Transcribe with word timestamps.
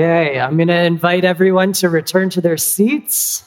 Okay, 0.00 0.40
I'm 0.40 0.56
going 0.56 0.68
to 0.68 0.82
invite 0.82 1.26
everyone 1.26 1.74
to 1.74 1.90
return 1.90 2.30
to 2.30 2.40
their 2.40 2.56
seats. 2.56 3.44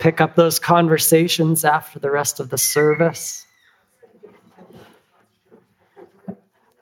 Pick 0.00 0.20
up 0.20 0.34
those 0.34 0.58
conversations 0.58 1.64
after 1.64 2.00
the 2.00 2.10
rest 2.10 2.40
of 2.40 2.50
the 2.50 2.58
service. 2.58 3.46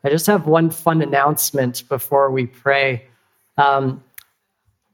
I 0.02 0.09
just 0.09 0.27
have 0.27 0.46
one 0.46 0.70
fun 0.70 1.02
announcement 1.02 1.87
before 1.87 2.30
we 2.30 2.46
pray. 2.46 3.09
Um, 3.59 4.02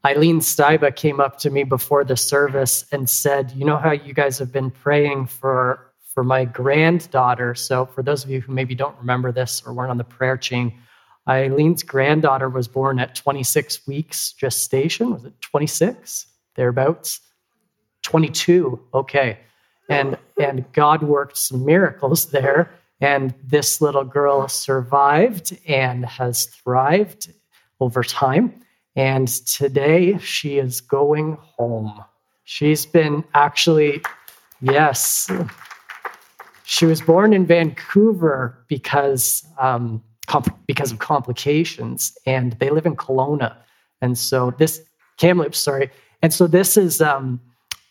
Eileen 0.05 0.41
Steiba 0.41 0.93
came 0.93 1.21
up 1.21 1.37
to 1.39 1.49
me 1.49 1.63
before 1.63 2.03
the 2.03 2.17
service 2.17 2.83
and 2.91 3.09
said, 3.09 3.53
You 3.55 3.63
know 3.63 3.77
how 3.77 3.91
you 3.91 4.13
guys 4.13 4.39
have 4.39 4.51
been 4.51 4.71
praying 4.71 5.27
for, 5.27 5.93
for 6.13 6.25
my 6.25 6.43
granddaughter? 6.43 7.55
So, 7.55 7.85
for 7.85 8.03
those 8.03 8.25
of 8.25 8.29
you 8.29 8.41
who 8.41 8.51
maybe 8.51 8.75
don't 8.75 8.97
remember 8.97 9.31
this 9.31 9.63
or 9.65 9.73
weren't 9.73 9.91
on 9.91 9.97
the 9.97 10.03
prayer 10.03 10.35
chain, 10.35 10.73
Eileen's 11.31 11.83
granddaughter 11.83 12.49
was 12.49 12.67
born 12.67 12.99
at 12.99 13.15
26 13.15 13.87
weeks 13.87 14.33
gestation. 14.33 15.11
Was 15.11 15.23
it 15.23 15.39
26? 15.41 16.27
Thereabouts? 16.55 17.21
22. 18.03 18.79
Okay. 18.93 19.39
And, 19.89 20.17
and 20.39 20.65
God 20.73 21.03
worked 21.03 21.37
some 21.37 21.65
miracles 21.65 22.31
there. 22.31 22.71
And 22.99 23.33
this 23.43 23.81
little 23.81 24.03
girl 24.03 24.47
survived 24.47 25.57
and 25.67 26.05
has 26.05 26.45
thrived 26.45 27.31
over 27.79 28.03
time. 28.03 28.61
And 28.95 29.27
today 29.27 30.17
she 30.17 30.57
is 30.57 30.81
going 30.81 31.37
home. 31.41 32.03
She's 32.43 32.85
been 32.85 33.23
actually, 33.33 34.01
yes, 34.61 35.31
she 36.65 36.85
was 36.85 37.01
born 37.01 37.33
in 37.33 37.45
Vancouver 37.45 38.63
because 38.67 39.45
um, 39.59 40.03
because 40.67 40.91
of 40.91 40.99
complications, 40.99 42.17
and 42.25 42.53
they 42.53 42.69
live 42.69 42.85
in 42.85 42.95
Kelowna. 42.95 43.55
And 44.01 44.17
so 44.17 44.51
this 44.57 44.81
Kamloops, 45.17 45.59
sorry, 45.59 45.91
and 46.21 46.33
so 46.33 46.47
this 46.47 46.77
is 46.77 47.01
um, 47.01 47.39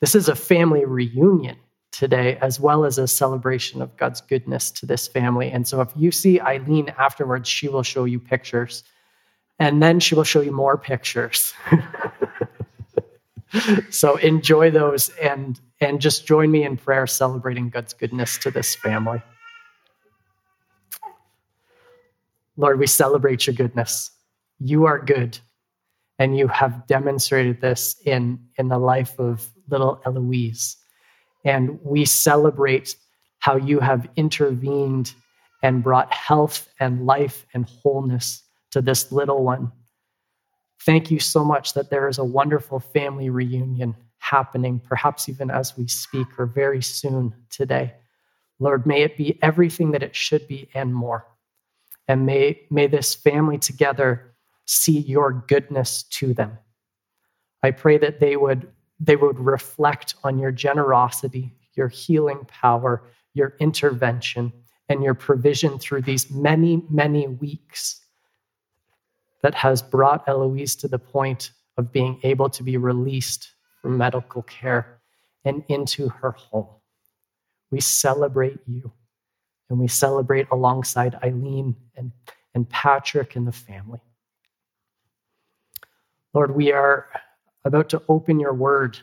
this 0.01 0.15
is 0.15 0.29
a 0.29 0.35
family 0.35 0.85
reunion 0.85 1.57
today, 1.93 2.39
as 2.41 2.59
well 2.59 2.85
as 2.85 2.99
a 2.99 3.07
celebration 3.07 3.83
of 3.83 3.97
God's 3.97 4.21
goodness 4.21 4.71
to 4.73 4.87
this 4.87 5.09
family. 5.09 5.51
And 5.51 5.67
so 5.67 5.81
if 5.81 5.91
you 5.97 6.11
see 6.11 6.41
Eileen 6.41 6.93
afterwards, 6.99 7.49
she 7.49 7.69
will 7.69 7.83
show 7.83 8.05
you 8.05 8.19
pictures, 8.19 8.85
and 9.59 9.83
then 9.83 10.01
she 10.01 10.15
will 10.15 10.25
show 10.25 10.41
you 10.41 10.53
more 10.53 10.79
pictures. 10.79 11.53
so 13.91 14.17
enjoy 14.17 14.71
those 14.71 15.11
and 15.23 15.61
and 15.81 16.01
just 16.01 16.27
join 16.27 16.51
me 16.51 16.65
in 16.65 16.77
prayer 16.77 17.07
celebrating 17.07 17.71
God's 17.71 17.95
goodness 17.95 18.39
to 18.39 18.51
this 18.51 18.75
family. 18.75 19.23
Lord, 22.57 22.79
we 22.79 22.87
celebrate 22.87 23.47
your 23.47 23.55
goodness. 23.55 24.11
You 24.59 24.87
are 24.87 24.99
good. 24.99 25.39
And 26.19 26.37
you 26.37 26.49
have 26.49 26.87
demonstrated 26.87 27.61
this 27.61 27.97
in, 28.05 28.39
in 28.57 28.69
the 28.69 28.79
life 28.79 29.19
of 29.19 29.49
little 29.71 30.01
Eloise. 30.05 30.77
And 31.45 31.81
we 31.83 32.05
celebrate 32.05 32.97
how 33.39 33.57
you 33.57 33.81
have 33.81 34.07
intervened 34.17 35.15
and 35.63 35.83
brought 35.83 36.13
health 36.13 36.69
and 36.79 37.07
life 37.07 37.47
and 37.55 37.67
wholeness 37.67 38.43
to 38.73 38.83
this 38.83 39.11
little 39.11 39.43
one. 39.43 39.73
Thank 40.83 41.11
you 41.11 41.19
so 41.19 41.45
much 41.45 41.75
that 41.75 41.91
there 41.91 42.09
is 42.09 42.19
a 42.19 42.25
wonderful 42.25 42.81
family 42.81 43.31
reunion 43.31 43.97
happening, 44.19 44.81
perhaps 44.81 45.29
even 45.29 45.51
as 45.51 45.77
we 45.77 45.87
speak 45.87 46.27
or 46.39 46.47
very 46.47 46.83
soon 46.83 47.35
today. 47.51 47.95
Lord, 48.59 48.87
may 48.87 49.03
it 49.03 49.17
be 49.17 49.39
everything 49.43 49.93
that 49.93 50.03
it 50.03 50.15
should 50.15 50.47
be 50.47 50.69
and 50.75 50.95
more. 50.95 51.27
And 52.11 52.27
may, 52.27 52.67
may 52.71 52.89
this 52.89 53.15
family 53.15 53.57
together 53.57 54.35
see 54.65 54.99
your 54.99 55.45
goodness 55.47 56.03
to 56.19 56.35
them. 56.35 56.59
I 57.63 57.71
pray 57.71 57.99
that 57.99 58.19
they 58.19 58.35
would, 58.37 58.67
they 58.99 59.15
would 59.15 59.39
reflect 59.39 60.17
on 60.25 60.37
your 60.37 60.51
generosity, 60.51 61.53
your 61.77 61.87
healing 61.87 62.49
power, 62.49 63.05
your 63.33 63.55
intervention, 63.61 64.53
and 64.89 65.05
your 65.05 65.15
provision 65.15 65.79
through 65.79 66.03
these 66.03 66.29
many, 66.33 66.83
many 66.91 67.29
weeks 67.29 68.01
that 69.45 69.55
has 69.55 69.81
brought 69.81 70.29
Eloise 70.29 70.75
to 70.75 70.89
the 70.89 70.99
point 70.99 71.53
of 71.77 71.93
being 71.93 72.19
able 72.25 72.51
to 72.51 72.65
be 72.65 72.77
released 72.77 73.53
from 73.81 73.97
medical 73.97 74.43
care 74.43 74.99
and 75.45 75.63
into 75.69 76.09
her 76.09 76.33
home. 76.33 76.67
We 77.71 77.81
celebrate 77.81 78.59
you. 78.67 78.91
And 79.71 79.79
we 79.79 79.87
celebrate 79.89 80.49
alongside 80.51 81.17
Eileen 81.23 81.77
and, 81.97 82.11
and 82.55 82.69
Patrick 82.69 83.37
and 83.37 83.47
the 83.47 83.53
family. 83.53 84.01
Lord, 86.35 86.55
we 86.55 86.73
are 86.73 87.09
about 87.65 87.89
to 87.91 88.03
open 88.09 88.41
your 88.41 88.53
word. 88.53 88.99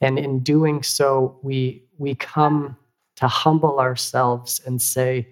And 0.00 0.18
in 0.18 0.40
doing 0.40 0.82
so, 0.82 1.38
we, 1.42 1.84
we 1.98 2.14
come 2.14 2.76
to 3.16 3.28
humble 3.28 3.80
ourselves 3.80 4.60
and 4.64 4.80
say, 4.80 5.26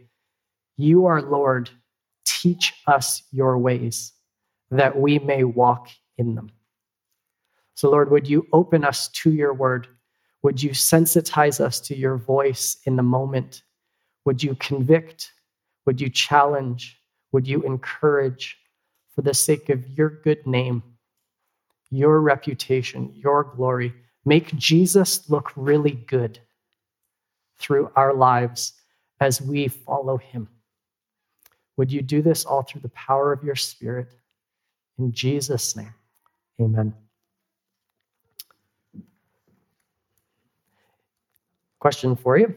You 0.76 1.06
are 1.06 1.22
Lord, 1.22 1.70
teach 2.24 2.74
us 2.86 3.22
your 3.30 3.58
ways 3.58 4.12
that 4.70 4.98
we 4.98 5.18
may 5.20 5.44
walk 5.44 5.88
in 6.18 6.34
them. 6.34 6.50
So, 7.74 7.90
Lord, 7.90 8.10
would 8.10 8.28
you 8.28 8.46
open 8.52 8.84
us 8.84 9.08
to 9.08 9.32
your 9.32 9.54
word? 9.54 9.86
Would 10.42 10.62
you 10.62 10.70
sensitize 10.70 11.60
us 11.60 11.80
to 11.80 11.96
your 11.96 12.16
voice 12.16 12.76
in 12.84 12.96
the 12.96 13.02
moment 13.02 13.62
would 14.28 14.42
you 14.42 14.54
convict? 14.56 15.32
Would 15.86 16.02
you 16.02 16.10
challenge? 16.10 17.00
Would 17.32 17.48
you 17.48 17.62
encourage 17.62 18.58
for 19.14 19.22
the 19.22 19.32
sake 19.32 19.70
of 19.70 19.88
your 19.96 20.10
good 20.10 20.46
name, 20.46 20.82
your 21.90 22.20
reputation, 22.20 23.10
your 23.14 23.42
glory? 23.42 23.94
Make 24.26 24.54
Jesus 24.54 25.30
look 25.30 25.50
really 25.56 25.92
good 25.92 26.38
through 27.56 27.90
our 27.96 28.12
lives 28.12 28.74
as 29.18 29.40
we 29.40 29.66
follow 29.68 30.18
him. 30.18 30.46
Would 31.78 31.90
you 31.90 32.02
do 32.02 32.20
this 32.20 32.44
all 32.44 32.60
through 32.60 32.82
the 32.82 32.90
power 32.90 33.32
of 33.32 33.42
your 33.42 33.56
Spirit? 33.56 34.08
In 34.98 35.10
Jesus' 35.10 35.74
name, 35.74 35.94
amen. 36.60 36.92
Question 41.78 42.14
for 42.14 42.36
you. 42.36 42.54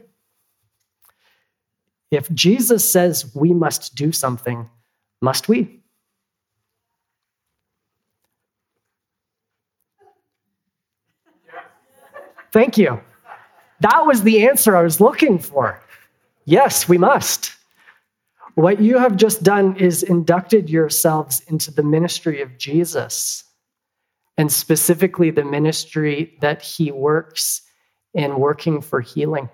If 2.11 2.29
Jesus 2.31 2.89
says 2.89 3.33
we 3.33 3.53
must 3.53 3.95
do 3.95 4.11
something, 4.11 4.69
must 5.21 5.47
we? 5.47 5.79
Thank 12.51 12.77
you. 12.77 12.99
That 13.79 14.05
was 14.05 14.23
the 14.23 14.47
answer 14.47 14.75
I 14.75 14.83
was 14.83 14.99
looking 14.99 15.39
for. 15.39 15.81
Yes, 16.43 16.89
we 16.89 16.97
must. 16.97 17.55
What 18.55 18.81
you 18.81 18.97
have 18.97 19.15
just 19.15 19.41
done 19.41 19.77
is 19.77 20.03
inducted 20.03 20.69
yourselves 20.69 21.41
into 21.47 21.71
the 21.71 21.83
ministry 21.83 22.41
of 22.41 22.57
Jesus, 22.57 23.45
and 24.37 24.51
specifically 24.51 25.31
the 25.31 25.45
ministry 25.45 26.37
that 26.41 26.61
he 26.61 26.91
works 26.91 27.61
in 28.13 28.37
working 28.37 28.81
for 28.81 28.99
healing. 28.99 29.49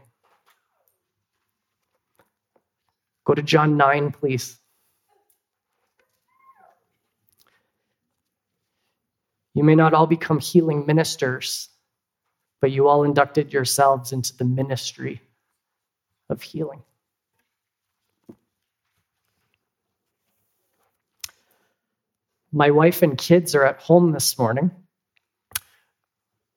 Go 3.27 3.33
to 3.33 3.41
John 3.41 3.75
9, 3.75 4.13
please. 4.13 4.57
You 9.53 9.65
may 9.65 9.75
not 9.75 9.93
all 9.93 10.07
become 10.07 10.39
healing 10.39 10.85
ministers, 10.85 11.67
but 12.61 12.71
you 12.71 12.87
all 12.87 13.03
inducted 13.03 13.51
yourselves 13.51 14.13
into 14.13 14.37
the 14.37 14.45
ministry 14.45 15.21
of 16.29 16.41
healing. 16.41 16.83
My 22.53 22.71
wife 22.71 23.01
and 23.01 23.17
kids 23.17 23.55
are 23.55 23.65
at 23.65 23.81
home 23.81 24.13
this 24.13 24.39
morning 24.39 24.71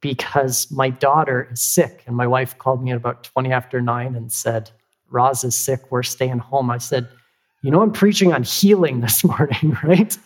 because 0.01 0.71
my 0.71 0.91
daughter 0.91 1.49
is 1.51 1.61
sick. 1.61 2.05
And 2.07 2.17
my 2.17 2.29
wife 2.29 2.59
called 2.59 2.81
me 2.81 2.93
at 2.93 2.97
about 2.97 3.25
20 3.25 3.51
after 3.51 3.81
9 3.81 4.15
and 4.15 4.31
said, 4.31 4.71
Roz 5.11 5.45
is 5.45 5.57
sick, 5.57 5.91
we're 5.91 6.03
staying 6.03 6.39
home. 6.39 6.71
I 6.71 6.79
said, 6.79 7.09
You 7.63 7.71
know, 7.71 7.83
I'm 7.83 7.93
preaching 7.93 8.33
on 8.33 8.43
healing 8.43 9.01
this 9.01 9.23
morning, 9.25 9.77
right? 9.83 10.17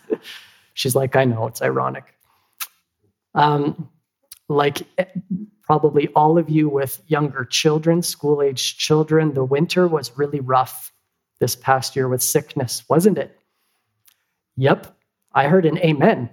She's 0.75 0.94
like, 0.94 1.16
I 1.16 1.25
know, 1.25 1.46
it's 1.46 1.62
ironic. 1.62 2.04
Um, 3.34 3.88
like 4.48 4.86
probably 5.62 6.08
all 6.08 6.38
of 6.38 6.50
you 6.50 6.69
with 6.69 7.00
younger 7.06 7.44
children, 7.44 8.02
school 8.02 8.42
age 8.42 8.76
children, 8.76 9.34
the 9.34 9.44
winter 9.44 9.88
was 9.88 10.16
really 10.16 10.40
rough 10.40 10.92
this 11.40 11.56
past 11.56 11.96
year 11.96 12.08
with 12.08 12.22
sickness, 12.22 12.84
wasn't 12.88 13.19
it? 13.19 13.38
Yep, 14.56 14.94
I 15.32 15.48
heard 15.48 15.66
an 15.66 15.78
amen. 15.78 16.30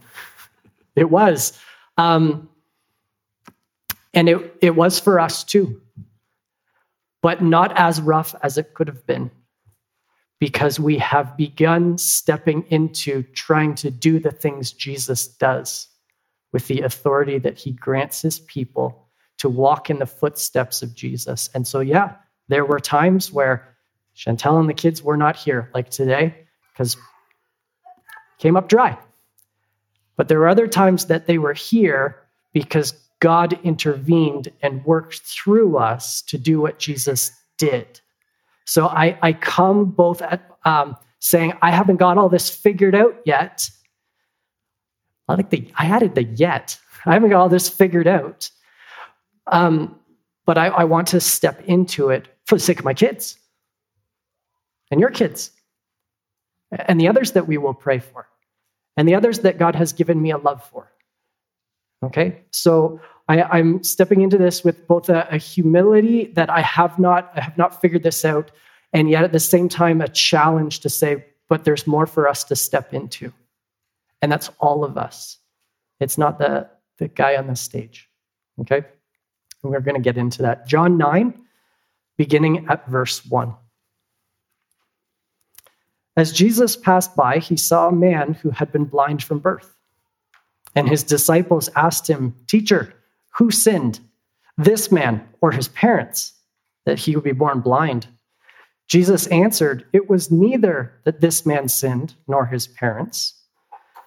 it 0.95 1.09
was. 1.09 1.57
Um, 1.97 2.49
and 4.13 4.27
it, 4.27 4.57
it 4.61 4.75
was 4.75 4.99
for 4.99 5.19
us 5.19 5.43
too 5.43 5.81
but 7.21 7.41
not 7.41 7.77
as 7.77 8.01
rough 8.01 8.35
as 8.41 8.57
it 8.57 8.73
could 8.73 8.87
have 8.87 9.05
been 9.05 9.31
because 10.39 10.79
we 10.79 10.97
have 10.97 11.37
begun 11.37 11.97
stepping 11.97 12.65
into 12.69 13.21
trying 13.33 13.75
to 13.75 13.91
do 13.91 14.19
the 14.19 14.31
things 14.31 14.71
Jesus 14.71 15.27
does 15.27 15.87
with 16.51 16.67
the 16.67 16.81
authority 16.81 17.37
that 17.37 17.59
he 17.59 17.71
grants 17.71 18.21
his 18.23 18.39
people 18.39 19.07
to 19.37 19.49
walk 19.49 19.89
in 19.89 19.99
the 19.99 20.05
footsteps 20.05 20.81
of 20.81 20.95
Jesus. 20.95 21.49
And 21.53 21.65
so, 21.67 21.79
yeah, 21.79 22.15
there 22.47 22.65
were 22.65 22.79
times 22.79 23.31
where 23.31 23.75
Chantel 24.15 24.59
and 24.59 24.67
the 24.67 24.73
kids 24.73 25.01
were 25.01 25.15
not 25.15 25.35
here, 25.35 25.69
like 25.73 25.89
today, 25.89 26.35
because 26.73 26.97
came 28.39 28.57
up 28.57 28.67
dry. 28.67 28.97
But 30.17 30.27
there 30.27 30.39
were 30.39 30.49
other 30.49 30.67
times 30.67 31.05
that 31.05 31.27
they 31.27 31.37
were 31.37 31.53
here 31.53 32.17
because 32.53 32.93
God 33.21 33.57
intervened 33.63 34.51
and 34.61 34.83
worked 34.83 35.21
through 35.21 35.77
us 35.77 36.21
to 36.23 36.37
do 36.37 36.59
what 36.59 36.79
Jesus 36.79 37.31
did. 37.57 38.01
So 38.65 38.87
I, 38.87 39.17
I 39.21 39.33
come 39.33 39.85
both 39.85 40.21
at 40.21 40.41
um, 40.65 40.97
saying, 41.19 41.53
I 41.61 41.71
haven't 41.71 41.97
got 41.97 42.17
all 42.17 42.29
this 42.29 42.49
figured 42.49 42.95
out 42.95 43.15
yet. 43.25 43.69
I 45.29 45.35
like 45.35 45.51
the, 45.51 45.71
I 45.75 45.85
added 45.85 46.15
the 46.15 46.23
yet. 46.23 46.77
I 47.05 47.13
haven't 47.13 47.29
got 47.29 47.39
all 47.39 47.49
this 47.49 47.69
figured 47.69 48.07
out. 48.07 48.49
Um, 49.47 49.99
but 50.45 50.57
I, 50.57 50.67
I 50.67 50.83
want 50.83 51.07
to 51.09 51.21
step 51.21 51.61
into 51.65 52.09
it 52.09 52.27
for 52.45 52.55
the 52.55 52.61
sake 52.61 52.79
of 52.79 52.85
my 52.85 52.93
kids 52.93 53.37
and 54.89 54.99
your 54.99 55.11
kids 55.11 55.51
and 56.71 56.99
the 56.99 57.07
others 57.07 57.33
that 57.33 57.47
we 57.47 57.57
will 57.57 57.73
pray 57.73 57.99
for 57.99 58.27
and 58.97 59.07
the 59.07 59.15
others 59.15 59.39
that 59.39 59.59
God 59.59 59.75
has 59.75 59.93
given 59.93 60.21
me 60.21 60.31
a 60.31 60.37
love 60.37 60.63
for. 60.63 60.91
Okay, 62.03 62.41
so 62.51 62.99
I, 63.27 63.59
am 63.59 63.83
stepping 63.83 64.21
into 64.21 64.37
this 64.37 64.63
with 64.63 64.87
both 64.87 65.07
a, 65.07 65.27
a, 65.29 65.37
humility 65.37 66.25
that 66.33 66.49
I 66.49 66.61
have 66.61 66.97
not, 66.97 67.31
I 67.35 67.41
have 67.41 67.57
not 67.57 67.79
figured 67.79 68.01
this 68.01 68.25
out, 68.25 68.51
and 68.91 69.09
yet 69.09 69.23
at 69.23 69.31
the 69.31 69.39
same 69.39 69.69
time 69.69 70.01
a 70.01 70.07
challenge 70.07 70.79
to 70.79 70.89
say, 70.89 71.23
but 71.47 71.63
there's 71.63 71.85
more 71.85 72.07
for 72.07 72.27
us 72.27 72.43
to 72.45 72.55
step 72.55 72.93
into, 72.93 73.31
and 74.21 74.31
that's 74.31 74.49
all 74.59 74.83
of 74.83 74.97
us. 74.97 75.37
It's 75.99 76.17
not 76.17 76.39
the 76.39 76.69
the 76.97 77.07
guy 77.07 77.35
on 77.35 77.47
the 77.47 77.55
stage. 77.55 78.09
Okay, 78.61 78.83
and 79.63 79.71
we're 79.71 79.79
going 79.79 79.95
to 79.95 80.01
get 80.01 80.17
into 80.17 80.41
that. 80.41 80.67
John 80.67 80.97
nine, 80.97 81.33
beginning 82.17 82.67
at 82.69 82.87
verse 82.87 83.23
one. 83.25 83.53
As 86.17 86.31
Jesus 86.31 86.75
passed 86.75 87.15
by, 87.15 87.37
he 87.37 87.55
saw 87.55 87.87
a 87.87 87.95
man 87.95 88.33
who 88.33 88.49
had 88.49 88.71
been 88.71 88.85
blind 88.85 89.23
from 89.23 89.39
birth. 89.39 89.75
And 90.75 90.87
his 90.87 91.03
disciples 91.03 91.69
asked 91.75 92.09
him, 92.09 92.35
Teacher, 92.47 92.93
who 93.29 93.51
sinned, 93.51 93.99
this 94.57 94.91
man 94.91 95.27
or 95.41 95.51
his 95.51 95.67
parents, 95.69 96.33
that 96.85 96.99
he 96.99 97.15
would 97.15 97.23
be 97.23 97.31
born 97.31 97.61
blind? 97.61 98.07
Jesus 98.87 99.27
answered, 99.27 99.85
It 99.93 100.09
was 100.09 100.31
neither 100.31 100.93
that 101.05 101.21
this 101.21 101.45
man 101.45 101.67
sinned 101.67 102.13
nor 102.27 102.45
his 102.45 102.67
parents, 102.67 103.33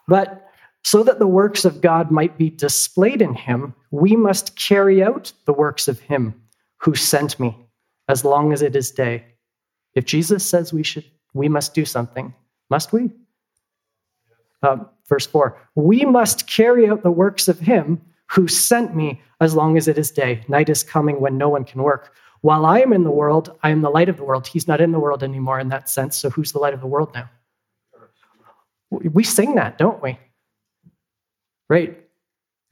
but 0.07 0.51
so 0.85 1.03
that 1.03 1.19
the 1.19 1.27
works 1.27 1.65
of 1.65 1.81
God 1.81 2.11
might 2.11 2.37
be 2.37 2.51
displayed 2.51 3.23
in 3.23 3.35
him, 3.35 3.75
we 3.91 4.17
must 4.17 4.55
carry 4.57 5.03
out 5.03 5.33
the 5.47 5.53
works 5.53 5.89
of 5.89 5.99
him 6.01 6.35
who 6.77 6.95
sent 6.95 7.41
me 7.41 7.57
as 8.09 8.25
long 8.25 8.53
as 8.53 8.61
it 8.61 8.77
is 8.77 8.91
day. 8.91 9.25
If 9.95 10.05
Jesus 10.05 10.45
says 10.45 10.73
we 10.73 10.83
should 10.83 11.05
we 11.35 11.49
must 11.49 11.75
do 11.75 11.85
something. 11.85 12.33
Must 12.71 12.93
we? 12.93 13.11
Uh, 14.63 14.77
verse 15.09 15.27
4 15.27 15.59
We 15.75 16.05
must 16.05 16.47
carry 16.47 16.89
out 16.89 17.03
the 17.03 17.11
works 17.11 17.49
of 17.49 17.59
him 17.59 18.01
who 18.31 18.49
sent 18.49 18.97
me 18.97 19.21
as 19.41 19.55
long 19.55 19.77
as 19.77 19.89
it 19.89 19.99
is 19.99 20.11
day. 20.11 20.45
Night 20.49 20.69
is 20.69 20.83
coming 20.83 21.21
when 21.21 21.39
no 21.39 21.49
one 21.49 21.65
can 21.65 21.83
work. 21.83 22.15
While 22.41 22.67
I 22.67 22.81
am 22.81 22.93
in 22.93 23.05
the 23.05 23.11
world, 23.11 23.57
I 23.63 23.71
am 23.71 23.83
the 23.83 23.91
light 23.91 24.09
of 24.09 24.17
the 24.17 24.25
world. 24.25 24.47
He's 24.47 24.69
not 24.69 24.81
in 24.81 24.93
the 24.93 25.01
world 25.01 25.23
anymore 25.23 25.59
in 25.61 25.69
that 25.69 25.89
sense. 25.89 26.17
So 26.17 26.31
who's 26.31 26.53
the 26.53 26.59
light 26.59 26.75
of 26.75 26.81
the 26.81 26.87
world 26.87 27.15
now? 27.15 27.31
We 28.91 29.25
sing 29.25 29.55
that, 29.55 29.79
don't 29.79 30.03
we? 30.03 30.19
Right. 31.69 31.99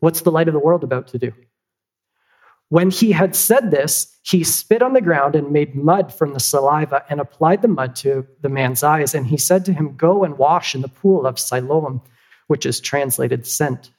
What's 0.01 0.23
the 0.23 0.31
light 0.31 0.49
of 0.49 0.55
the 0.55 0.61
world 0.61 0.85
about 0.85 1.09
to 1.09 1.19
do? 1.19 1.33
When 2.69 2.91
he 2.91 3.13
had 3.13 3.37
said 3.37 3.71
this, 3.71 4.19
he 4.23 4.45
spit 4.45 4.83
on 4.83 4.95
the 4.95 5.01
ground 5.01 5.35
and 5.35 5.51
made 5.51 5.75
mud 5.75 6.13
from 6.13 6.33
the 6.33 6.41
saliva 6.41 7.05
and 7.11 7.21
applied 7.21 7.63
the 7.63 7.69
mud 7.69 7.95
to 7.97 8.27
the 8.41 8.49
man's 8.49 8.83
eyes. 8.83 9.15
And 9.15 9.27
he 9.27 9.37
said 9.37 9.65
to 9.67 9.73
him, 9.73 9.97
Go 9.97 10.25
and 10.25 10.39
wash 10.39 10.75
in 10.75 10.81
the 10.81 10.89
pool 10.89 11.27
of 11.27 11.39
Siloam, 11.39 12.01
which 12.53 12.67
is 12.67 12.81
translated 12.81 13.47
sent. 13.47 13.91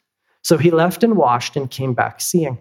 So 0.44 0.59
he 0.59 0.69
left 0.69 1.03
and 1.03 1.17
washed 1.17 1.55
and 1.55 1.71
came 1.71 1.95
back 1.95 2.21
seeing. 2.21 2.59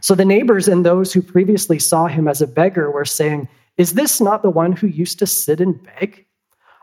So 0.00 0.14
the 0.14 0.24
neighbors 0.24 0.68
and 0.68 0.86
those 0.86 1.12
who 1.12 1.22
previously 1.22 1.80
saw 1.80 2.06
him 2.06 2.28
as 2.28 2.40
a 2.40 2.46
beggar 2.46 2.88
were 2.88 3.04
saying, 3.04 3.48
Is 3.78 3.94
this 3.94 4.20
not 4.20 4.42
the 4.42 4.50
one 4.50 4.70
who 4.70 4.86
used 4.86 5.18
to 5.18 5.26
sit 5.26 5.60
and 5.60 5.82
beg? 5.82 6.24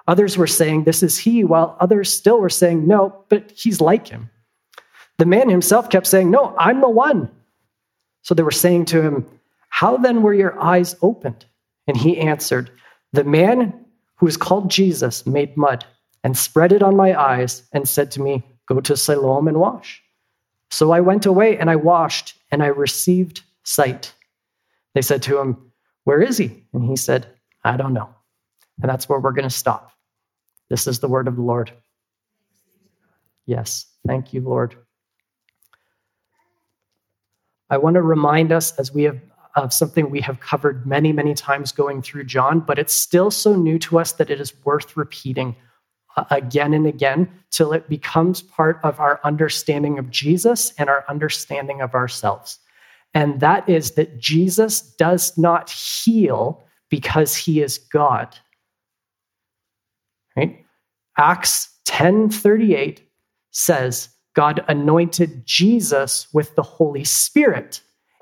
Others 0.05 0.37
were 0.37 0.47
saying, 0.47 0.83
This 0.83 1.01
is 1.01 1.17
he, 1.17 1.45
while 1.45 1.77
others 1.79 2.11
still 2.11 2.41
were 2.41 2.49
saying, 2.49 2.85
No, 2.85 3.23
but 3.29 3.53
he's 3.55 3.79
like 3.79 4.09
him. 4.09 4.29
The 5.17 5.25
man 5.25 5.47
himself 5.47 5.89
kept 5.89 6.05
saying, 6.05 6.29
No, 6.29 6.53
I'm 6.59 6.81
the 6.81 6.89
one. 6.89 7.31
So 8.23 8.35
they 8.35 8.43
were 8.43 8.51
saying 8.51 8.83
to 8.87 9.01
him, 9.01 9.25
How 9.69 9.95
then 9.95 10.23
were 10.23 10.33
your 10.33 10.61
eyes 10.61 10.97
opened? 11.01 11.45
And 11.87 11.95
he 11.95 12.17
answered, 12.17 12.69
The 13.13 13.23
man 13.23 13.85
who 14.17 14.27
is 14.27 14.35
called 14.35 14.69
Jesus 14.69 15.25
made 15.25 15.55
mud 15.55 15.85
and 16.23 16.37
spread 16.37 16.71
it 16.71 16.83
on 16.83 16.95
my 16.95 17.19
eyes 17.19 17.63
and 17.73 17.87
said 17.87 18.11
to 18.11 18.21
me, 18.21 18.43
Go 18.65 18.79
to 18.79 18.95
Siloam 18.95 19.47
and 19.47 19.59
wash. 19.59 20.01
So 20.71 20.91
I 20.91 21.01
went 21.01 21.25
away 21.25 21.57
and 21.57 21.69
I 21.69 21.75
washed 21.75 22.35
and 22.49 22.63
I 22.63 22.67
received 22.67 23.41
sight. 23.63 24.13
They 24.93 25.01
said 25.01 25.23
to 25.23 25.37
him, 25.37 25.71
Where 26.05 26.21
is 26.21 26.37
he? 26.37 26.63
And 26.73 26.83
he 26.83 26.95
said, 26.95 27.27
I 27.63 27.77
don't 27.77 27.93
know. 27.93 28.09
And 28.81 28.89
that's 28.89 29.07
where 29.07 29.19
we're 29.19 29.33
going 29.33 29.49
to 29.49 29.55
stop. 29.55 29.91
This 30.69 30.87
is 30.87 30.99
the 30.99 31.07
word 31.07 31.27
of 31.27 31.35
the 31.35 31.41
Lord. 31.41 31.71
Yes, 33.45 33.85
thank 34.07 34.33
you, 34.33 34.41
Lord. 34.41 34.75
I 37.69 37.77
want 37.77 37.95
to 37.95 38.01
remind 38.01 38.51
us, 38.51 38.77
as 38.79 38.93
we 38.93 39.03
have 39.03 39.19
of 39.55 39.71
something 39.71 40.09
we 40.09 40.21
have 40.21 40.39
covered 40.39 40.85
many, 40.85 41.11
many 41.11 41.33
times 41.33 41.71
going 41.71 42.01
through 42.01 42.23
John, 42.23 42.59
but 42.59 42.79
it's 42.79 42.93
still 42.93 43.29
so 43.29 43.55
new 43.55 43.77
to 43.79 43.99
us 43.99 44.13
that 44.13 44.29
it 44.29 44.41
is 44.41 44.53
worth 44.65 44.97
repeating 44.97 45.55
again 46.29 46.73
and 46.73 46.85
again 46.85 47.29
till 47.51 47.73
it 47.73 47.89
becomes 47.89 48.41
part 48.41 48.79
of 48.83 48.99
our 48.99 49.19
understanding 49.23 49.97
of 49.97 50.09
Jesus 50.09 50.73
and 50.77 50.89
our 50.89 51.05
understanding 51.09 51.81
of 51.81 51.93
ourselves. 51.95 52.59
And 53.13 53.39
that 53.39 53.67
is 53.69 53.91
that 53.91 54.19
Jesus 54.19 54.81
does 54.81 55.37
not 55.37 55.69
heal 55.69 56.63
because 56.89 57.35
he 57.35 57.61
is 57.61 57.77
God. 57.77 58.37
Right? 60.35 60.65
Acts 61.17 61.69
10:38 61.85 63.01
says 63.51 64.09
God 64.33 64.65
anointed 64.67 65.45
Jesus 65.45 66.27
with 66.33 66.55
the 66.55 66.63
Holy 66.63 67.03
Spirit 67.03 67.81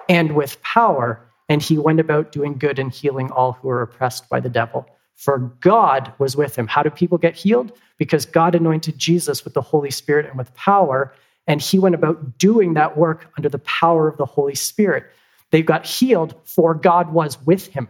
and 0.10 0.36
with 0.36 0.62
power, 0.62 1.26
and 1.48 1.62
he 1.62 1.78
went 1.78 2.02
about 2.02 2.34
doing 2.34 2.58
good 2.58 2.80
and 2.80 2.92
healing 2.92 3.32
all 3.32 3.54
who 3.54 3.70
were 3.70 3.82
oppressed 3.82 4.28
by 4.30 4.42
the 4.42 4.50
devil. 4.50 4.86
For 5.22 5.38
God 5.60 6.12
was 6.18 6.36
with 6.36 6.56
him. 6.56 6.66
How 6.66 6.82
do 6.82 6.90
people 6.90 7.20
get 7.20 7.36
healed? 7.36 7.74
Because 8.00 8.26
God 8.26 8.56
anointed 8.56 8.98
Jesus 8.98 9.44
with 9.44 9.54
the 9.54 9.62
Holy 9.62 9.92
Spirit 9.92 10.26
and 10.26 10.36
with 10.36 10.52
power, 10.56 11.14
and 11.46 11.62
he 11.62 11.78
went 11.78 11.94
about 11.94 12.40
doing 12.40 12.74
that 12.74 12.98
work 12.98 13.28
under 13.38 13.48
the 13.48 13.60
power 13.60 14.08
of 14.08 14.18
the 14.18 14.26
Holy 14.26 14.56
Spirit. 14.56 15.04
They 15.52 15.62
got 15.62 15.86
healed 15.86 16.34
for 16.46 16.74
God 16.74 17.14
was 17.14 17.40
with 17.46 17.68
him, 17.68 17.88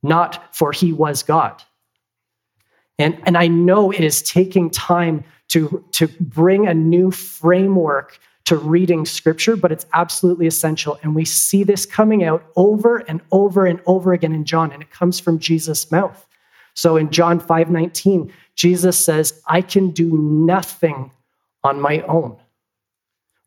not 0.00 0.54
for 0.54 0.70
he 0.70 0.92
was 0.92 1.24
God. 1.24 1.60
And, 2.96 3.20
and 3.24 3.36
I 3.36 3.48
know 3.48 3.90
it 3.90 4.04
is 4.04 4.22
taking 4.22 4.70
time 4.70 5.24
to, 5.48 5.84
to 5.90 6.06
bring 6.20 6.68
a 6.68 6.74
new 6.74 7.10
framework 7.10 8.20
to 8.50 8.56
reading 8.56 9.04
scripture, 9.04 9.54
but 9.54 9.70
it's 9.70 9.86
absolutely 9.92 10.48
essential. 10.48 10.98
And 11.04 11.14
we 11.14 11.24
see 11.24 11.62
this 11.62 11.86
coming 11.86 12.24
out 12.24 12.44
over 12.56 12.96
and 12.96 13.20
over 13.30 13.64
and 13.64 13.80
over 13.86 14.12
again 14.12 14.32
in 14.32 14.44
John, 14.44 14.72
and 14.72 14.82
it 14.82 14.90
comes 14.90 15.20
from 15.20 15.38
Jesus' 15.38 15.88
mouth. 15.92 16.26
So 16.74 16.96
in 16.96 17.10
John 17.10 17.38
5 17.38 17.70
19, 17.70 18.32
Jesus 18.56 18.98
says, 18.98 19.40
I 19.46 19.62
can 19.62 19.92
do 19.92 20.18
nothing 20.18 21.12
on 21.62 21.80
my 21.80 22.00
own. 22.08 22.36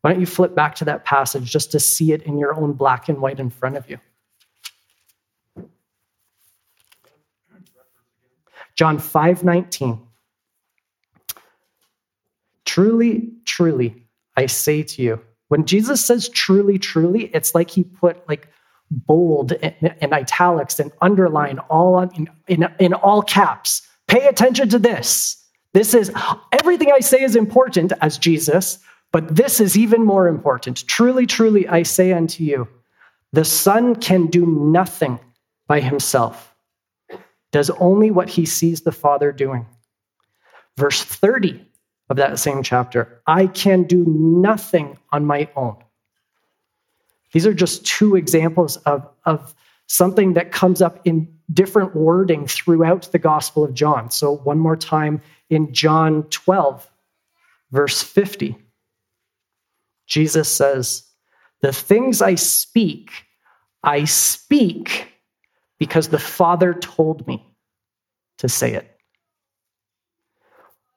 Why 0.00 0.12
don't 0.12 0.20
you 0.20 0.26
flip 0.26 0.54
back 0.54 0.74
to 0.76 0.86
that 0.86 1.04
passage 1.04 1.52
just 1.52 1.70
to 1.72 1.80
see 1.80 2.12
it 2.12 2.22
in 2.22 2.38
your 2.38 2.58
own 2.58 2.72
black 2.72 3.10
and 3.10 3.20
white 3.20 3.40
in 3.40 3.50
front 3.50 3.76
of 3.76 3.90
you? 3.90 3.98
John 8.74 8.98
5 8.98 9.44
19. 9.44 10.00
Truly, 12.64 13.32
truly, 13.44 14.03
I 14.36 14.46
say 14.46 14.82
to 14.82 15.02
you. 15.02 15.20
When 15.48 15.66
Jesus 15.66 16.04
says 16.04 16.28
truly, 16.28 16.78
truly, 16.78 17.26
it's 17.34 17.54
like 17.54 17.70
he 17.70 17.84
put 17.84 18.26
like 18.28 18.48
bold 18.90 19.52
and, 19.52 20.12
italics 20.12 20.78
and 20.80 20.92
underline 21.00 21.58
all 21.70 21.94
on, 21.94 22.10
in, 22.14 22.28
in, 22.48 22.68
in 22.78 22.94
all 22.94 23.22
caps. 23.22 23.82
Pay 24.08 24.26
attention 24.26 24.68
to 24.70 24.78
this. 24.78 25.42
This 25.72 25.94
is 25.94 26.12
everything 26.52 26.92
I 26.92 27.00
say 27.00 27.22
is 27.22 27.36
important 27.36 27.92
as 28.00 28.18
Jesus, 28.18 28.78
but 29.12 29.34
this 29.34 29.60
is 29.60 29.76
even 29.76 30.04
more 30.04 30.28
important. 30.28 30.86
Truly, 30.86 31.26
truly, 31.26 31.66
I 31.68 31.82
say 31.82 32.12
unto 32.12 32.44
you, 32.44 32.68
the 33.32 33.44
Son 33.44 33.96
can 33.96 34.26
do 34.26 34.46
nothing 34.46 35.18
by 35.66 35.80
himself. 35.80 36.54
does 37.50 37.70
only 37.70 38.10
what 38.10 38.28
he 38.28 38.46
sees 38.46 38.82
the 38.82 38.92
Father 38.92 39.32
doing. 39.32 39.66
Verse 40.76 41.02
30 41.02 41.64
of 42.10 42.16
that 42.18 42.38
same 42.38 42.62
chapter 42.62 43.20
I 43.26 43.46
can 43.46 43.84
do 43.84 44.04
nothing 44.06 44.98
on 45.10 45.24
my 45.24 45.48
own. 45.56 45.76
These 47.32 47.46
are 47.46 47.54
just 47.54 47.84
two 47.84 48.14
examples 48.14 48.76
of, 48.78 49.08
of 49.24 49.54
something 49.86 50.34
that 50.34 50.52
comes 50.52 50.80
up 50.80 51.00
in 51.04 51.34
different 51.52 51.94
wording 51.94 52.46
throughout 52.46 53.10
the 53.12 53.18
Gospel 53.18 53.64
of 53.64 53.74
John. 53.74 54.10
So, 54.10 54.36
one 54.36 54.58
more 54.58 54.76
time 54.76 55.20
in 55.50 55.72
John 55.72 56.24
12, 56.24 56.88
verse 57.70 58.02
50, 58.02 58.56
Jesus 60.06 60.48
says, 60.48 61.04
The 61.60 61.72
things 61.72 62.22
I 62.22 62.36
speak, 62.36 63.10
I 63.82 64.04
speak 64.04 65.08
because 65.78 66.08
the 66.08 66.18
Father 66.18 66.72
told 66.72 67.26
me 67.26 67.44
to 68.38 68.48
say 68.48 68.74
it. 68.74 68.93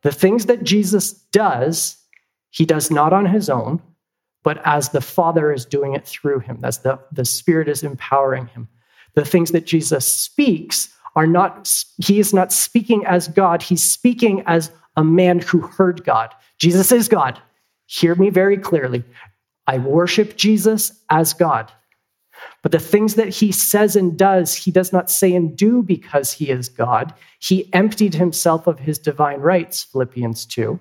The 0.04 0.12
things 0.12 0.46
that 0.46 0.64
Jesus 0.64 1.14
does, 1.32 1.98
he 2.52 2.66
does 2.66 2.92
not 2.92 3.14
on 3.14 3.26
his 3.26 3.50
own, 3.50 3.82
but 4.44 4.62
as 4.66 4.90
the 4.90 5.02
Father 5.02 5.52
is 5.52 5.66
doing 5.66 5.94
it 5.94 6.08
through 6.08 6.40
him, 6.40 6.60
as 6.64 6.80
the, 6.80 7.00
the 7.12 7.26
Spirit 7.26 7.68
is 7.68 7.84
empowering 7.84 8.48
him. 8.48 8.68
The 9.16 9.26
things 9.26 9.52
that 9.52 9.66
Jesus 9.66 10.08
speaks 10.08 10.94
are 11.16 11.28
not, 11.28 11.74
he 11.98 12.20
is 12.20 12.34
not 12.34 12.54
speaking 12.54 13.06
as 13.06 13.28
God, 13.28 13.62
he's 13.62 13.84
speaking 13.84 14.44
as 14.46 14.72
a 14.96 15.04
man 15.04 15.40
who 15.40 15.62
heard 15.62 16.04
God. 16.04 16.34
Jesus 16.60 16.92
is 16.92 17.08
God. 17.08 17.42
Hear 17.88 18.16
me 18.16 18.30
very 18.30 18.58
clearly. 18.58 19.04
I 19.66 19.80
worship 19.80 20.38
Jesus 20.38 20.92
as 21.10 21.34
God. 21.34 21.72
But 22.62 22.72
the 22.72 22.80
things 22.80 23.16
that 23.16 23.30
he 23.30 23.52
says 23.52 23.96
and 23.96 24.18
does, 24.18 24.54
he 24.54 24.72
does 24.72 24.92
not 24.92 25.10
say 25.10 25.34
and 25.34 25.56
do 25.56 25.82
because 25.82 26.32
he 26.32 26.50
is 26.50 26.70
God. 26.70 27.14
He 27.40 27.72
emptied 27.74 28.14
himself 28.14 28.68
of 28.68 28.80
his 28.80 29.00
divine 29.00 29.40
rights, 29.40 29.84
Philippians 29.84 30.46
2, 30.48 30.80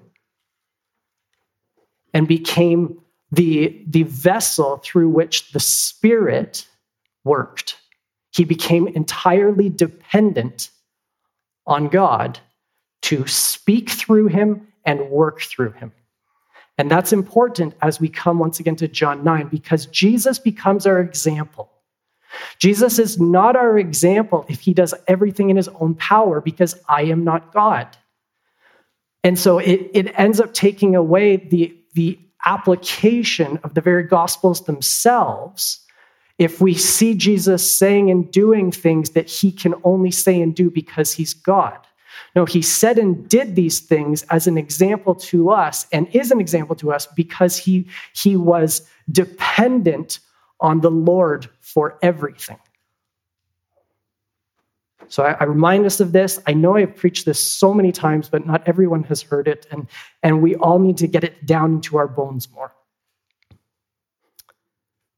and 2.14 2.26
became 2.26 3.00
the, 3.30 3.84
the 3.86 4.04
vessel 4.04 4.78
through 4.78 5.10
which 5.10 5.52
the 5.52 5.60
Spirit 5.60 6.66
worked. 7.24 7.76
He 8.32 8.44
became 8.44 8.88
entirely 8.88 9.68
dependent 9.68 10.70
on 11.66 11.88
God 11.88 12.38
to 13.02 13.26
speak 13.26 13.90
through 13.90 14.28
him 14.28 14.68
and 14.84 15.10
work 15.10 15.40
through 15.40 15.72
him. 15.72 15.92
And 16.78 16.90
that's 16.90 17.12
important 17.12 17.74
as 17.80 18.00
we 18.00 18.08
come 18.08 18.38
once 18.38 18.60
again 18.60 18.76
to 18.76 18.88
John 18.88 19.24
9 19.24 19.48
because 19.48 19.86
Jesus 19.86 20.38
becomes 20.38 20.86
our 20.86 21.00
example. 21.00 21.70
Jesus 22.58 22.98
is 22.98 23.18
not 23.18 23.56
our 23.56 23.78
example 23.78 24.44
if 24.48 24.60
he 24.60 24.74
does 24.74 24.94
everything 25.08 25.48
in 25.48 25.56
his 25.56 25.68
own 25.68 25.94
power 25.94 26.40
because 26.40 26.78
I 26.88 27.02
am 27.04 27.24
not 27.24 27.52
God. 27.52 27.96
And 29.24 29.38
so 29.38 29.58
it, 29.58 29.90
it 29.94 30.18
ends 30.18 30.38
up 30.38 30.52
taking 30.52 30.94
away 30.94 31.36
the, 31.36 31.76
the 31.94 32.18
application 32.44 33.58
of 33.64 33.74
the 33.74 33.80
very 33.80 34.04
gospels 34.04 34.64
themselves 34.64 35.80
if 36.38 36.60
we 36.60 36.74
see 36.74 37.14
Jesus 37.14 37.68
saying 37.68 38.10
and 38.10 38.30
doing 38.30 38.70
things 38.70 39.10
that 39.10 39.28
he 39.28 39.50
can 39.50 39.74
only 39.84 40.10
say 40.10 40.40
and 40.40 40.54
do 40.54 40.70
because 40.70 41.12
he's 41.12 41.32
God. 41.32 41.85
No, 42.34 42.44
he 42.44 42.62
said 42.62 42.98
and 42.98 43.28
did 43.28 43.56
these 43.56 43.80
things 43.80 44.22
as 44.30 44.46
an 44.46 44.58
example 44.58 45.14
to 45.14 45.50
us 45.50 45.86
and 45.92 46.08
is 46.14 46.30
an 46.30 46.40
example 46.40 46.76
to 46.76 46.92
us 46.92 47.06
because 47.06 47.56
he, 47.56 47.86
he 48.14 48.36
was 48.36 48.86
dependent 49.10 50.18
on 50.60 50.80
the 50.80 50.90
Lord 50.90 51.48
for 51.60 51.98
everything. 52.02 52.58
So 55.08 55.22
I, 55.22 55.32
I, 55.38 55.44
remind 55.44 55.86
us 55.86 56.00
of 56.00 56.12
this. 56.12 56.40
I 56.46 56.52
know 56.52 56.76
I've 56.76 56.96
preached 56.96 57.26
this 57.26 57.38
so 57.38 57.72
many 57.72 57.92
times, 57.92 58.28
but 58.28 58.46
not 58.46 58.62
everyone 58.66 59.04
has 59.04 59.22
heard 59.22 59.46
it, 59.46 59.66
and, 59.70 59.86
and 60.22 60.42
we 60.42 60.56
all 60.56 60.78
need 60.78 60.96
to 60.98 61.06
get 61.06 61.22
it 61.22 61.46
down 61.46 61.74
into 61.74 61.96
our 61.96 62.08
bones 62.08 62.50
more. 62.52 62.72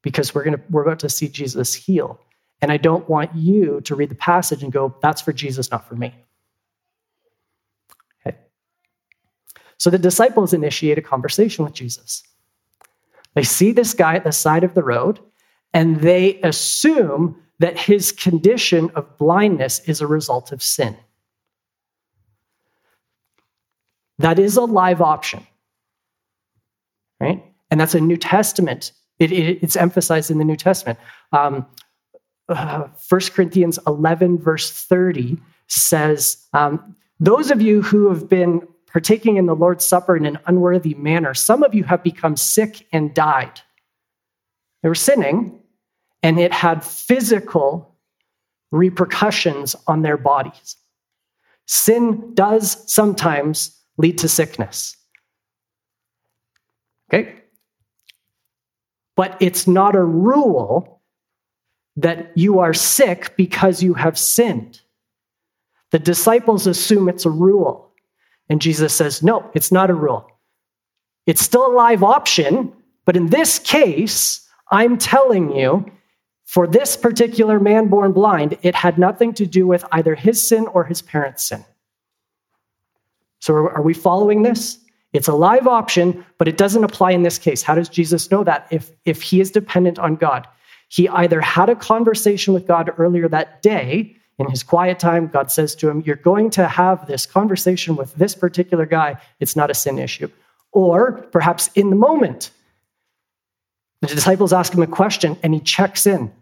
Because 0.02 0.34
we're 0.34 0.44
gonna 0.44 0.60
we're 0.70 0.82
about 0.82 1.00
to 1.00 1.08
see 1.08 1.28
Jesus 1.28 1.74
heal. 1.74 2.20
And 2.60 2.72
I 2.72 2.76
don't 2.76 3.08
want 3.08 3.34
you 3.34 3.80
to 3.82 3.94
read 3.94 4.08
the 4.08 4.16
passage 4.16 4.62
and 4.62 4.72
go, 4.72 4.94
that's 5.00 5.22
for 5.22 5.32
Jesus, 5.32 5.70
not 5.70 5.88
for 5.88 5.94
me. 5.94 6.14
So 9.78 9.90
the 9.90 9.98
disciples 9.98 10.52
initiate 10.52 10.98
a 10.98 11.02
conversation 11.02 11.64
with 11.64 11.72
Jesus. 11.72 12.22
They 13.34 13.44
see 13.44 13.72
this 13.72 13.94
guy 13.94 14.16
at 14.16 14.24
the 14.24 14.32
side 14.32 14.64
of 14.64 14.74
the 14.74 14.82
road, 14.82 15.20
and 15.72 16.00
they 16.00 16.40
assume 16.42 17.40
that 17.60 17.78
his 17.78 18.12
condition 18.12 18.90
of 18.94 19.16
blindness 19.18 19.80
is 19.80 20.00
a 20.00 20.06
result 20.06 20.52
of 20.52 20.62
sin. 20.62 20.96
That 24.18 24.38
is 24.38 24.56
a 24.56 24.64
live 24.64 25.00
option, 25.00 25.46
right? 27.20 27.44
And 27.70 27.80
that's 27.80 27.94
a 27.94 28.00
New 28.00 28.16
Testament. 28.16 28.92
It, 29.18 29.30
it, 29.30 29.62
it's 29.62 29.76
emphasized 29.76 30.30
in 30.30 30.38
the 30.38 30.44
New 30.44 30.56
Testament. 30.56 30.98
Um, 31.32 31.66
uh, 32.48 32.88
1 33.08 33.20
Corinthians 33.32 33.78
11, 33.86 34.38
verse 34.38 34.70
30 34.70 35.38
says, 35.68 36.44
um, 36.52 36.96
Those 37.20 37.50
of 37.50 37.60
you 37.60 37.82
who 37.82 38.08
have 38.08 38.28
been 38.28 38.66
partaking 38.98 39.36
in 39.36 39.46
the 39.46 39.54
Lord's 39.54 39.84
Supper 39.84 40.16
in 40.16 40.26
an 40.26 40.40
unworthy 40.46 40.92
manner. 40.94 41.32
Some 41.32 41.62
of 41.62 41.72
you 41.72 41.84
have 41.84 42.02
become 42.02 42.36
sick 42.36 42.84
and 42.92 43.14
died. 43.14 43.60
They 44.82 44.88
were 44.88 44.96
sinning, 44.96 45.60
and 46.24 46.40
it 46.40 46.52
had 46.52 46.84
physical 46.84 47.94
repercussions 48.72 49.76
on 49.86 50.02
their 50.02 50.16
bodies. 50.16 50.74
Sin 51.68 52.34
does 52.34 52.92
sometimes 52.92 53.80
lead 53.98 54.18
to 54.18 54.28
sickness. 54.28 54.96
Okay? 57.08 57.36
But 59.14 59.36
it's 59.38 59.68
not 59.68 59.94
a 59.94 60.02
rule 60.02 61.02
that 61.94 62.32
you 62.36 62.58
are 62.58 62.74
sick 62.74 63.36
because 63.36 63.80
you 63.80 63.94
have 63.94 64.18
sinned. 64.18 64.80
The 65.92 66.00
disciples 66.00 66.66
assume 66.66 67.08
it's 67.08 67.26
a 67.26 67.30
rule. 67.30 67.87
And 68.48 68.60
Jesus 68.60 68.94
says, 68.94 69.22
no, 69.22 69.50
it's 69.54 69.70
not 69.72 69.90
a 69.90 69.94
rule. 69.94 70.30
It's 71.26 71.42
still 71.42 71.66
a 71.66 71.74
live 71.74 72.02
option, 72.02 72.72
but 73.04 73.16
in 73.16 73.28
this 73.28 73.58
case, 73.58 74.46
I'm 74.70 74.96
telling 74.96 75.54
you, 75.54 75.90
for 76.44 76.66
this 76.66 76.96
particular 76.96 77.60
man 77.60 77.88
born 77.88 78.12
blind, 78.12 78.56
it 78.62 78.74
had 78.74 78.98
nothing 78.98 79.34
to 79.34 79.46
do 79.46 79.66
with 79.66 79.84
either 79.92 80.14
his 80.14 80.46
sin 80.46 80.66
or 80.68 80.84
his 80.84 81.02
parents' 81.02 81.44
sin. 81.44 81.64
So, 83.40 83.54
are 83.54 83.82
we 83.82 83.92
following 83.92 84.42
this? 84.42 84.78
It's 85.12 85.28
a 85.28 85.34
live 85.34 85.66
option, 85.66 86.24
but 86.38 86.48
it 86.48 86.56
doesn't 86.56 86.84
apply 86.84 87.12
in 87.12 87.22
this 87.22 87.38
case. 87.38 87.62
How 87.62 87.74
does 87.74 87.88
Jesus 87.88 88.30
know 88.30 88.44
that? 88.44 88.66
If, 88.70 88.90
if 89.04 89.22
he 89.22 89.40
is 89.40 89.50
dependent 89.50 89.98
on 89.98 90.16
God, 90.16 90.46
he 90.88 91.08
either 91.08 91.40
had 91.40 91.68
a 91.68 91.76
conversation 91.76 92.54
with 92.54 92.66
God 92.66 92.90
earlier 92.98 93.28
that 93.28 93.62
day 93.62 94.16
in 94.38 94.48
his 94.48 94.62
quiet 94.62 94.98
time, 94.98 95.26
God 95.26 95.50
says 95.50 95.74
to 95.76 95.88
him, 95.88 96.02
You're 96.06 96.16
going 96.16 96.50
to 96.50 96.68
have 96.68 97.06
this 97.06 97.26
conversation 97.26 97.96
with 97.96 98.14
this 98.14 98.34
particular 98.34 98.86
guy. 98.86 99.20
It's 99.40 99.56
not 99.56 99.70
a 99.70 99.74
sin 99.74 99.98
issue. 99.98 100.30
Or 100.72 101.12
perhaps 101.12 101.70
in 101.74 101.90
the 101.90 101.96
moment, 101.96 102.50
the 104.00 104.08
disciples 104.08 104.52
ask 104.52 104.72
him 104.72 104.82
a 104.82 104.86
question 104.86 105.36
and 105.42 105.54
he 105.54 105.60
checks 105.60 106.06
in. 106.06 106.32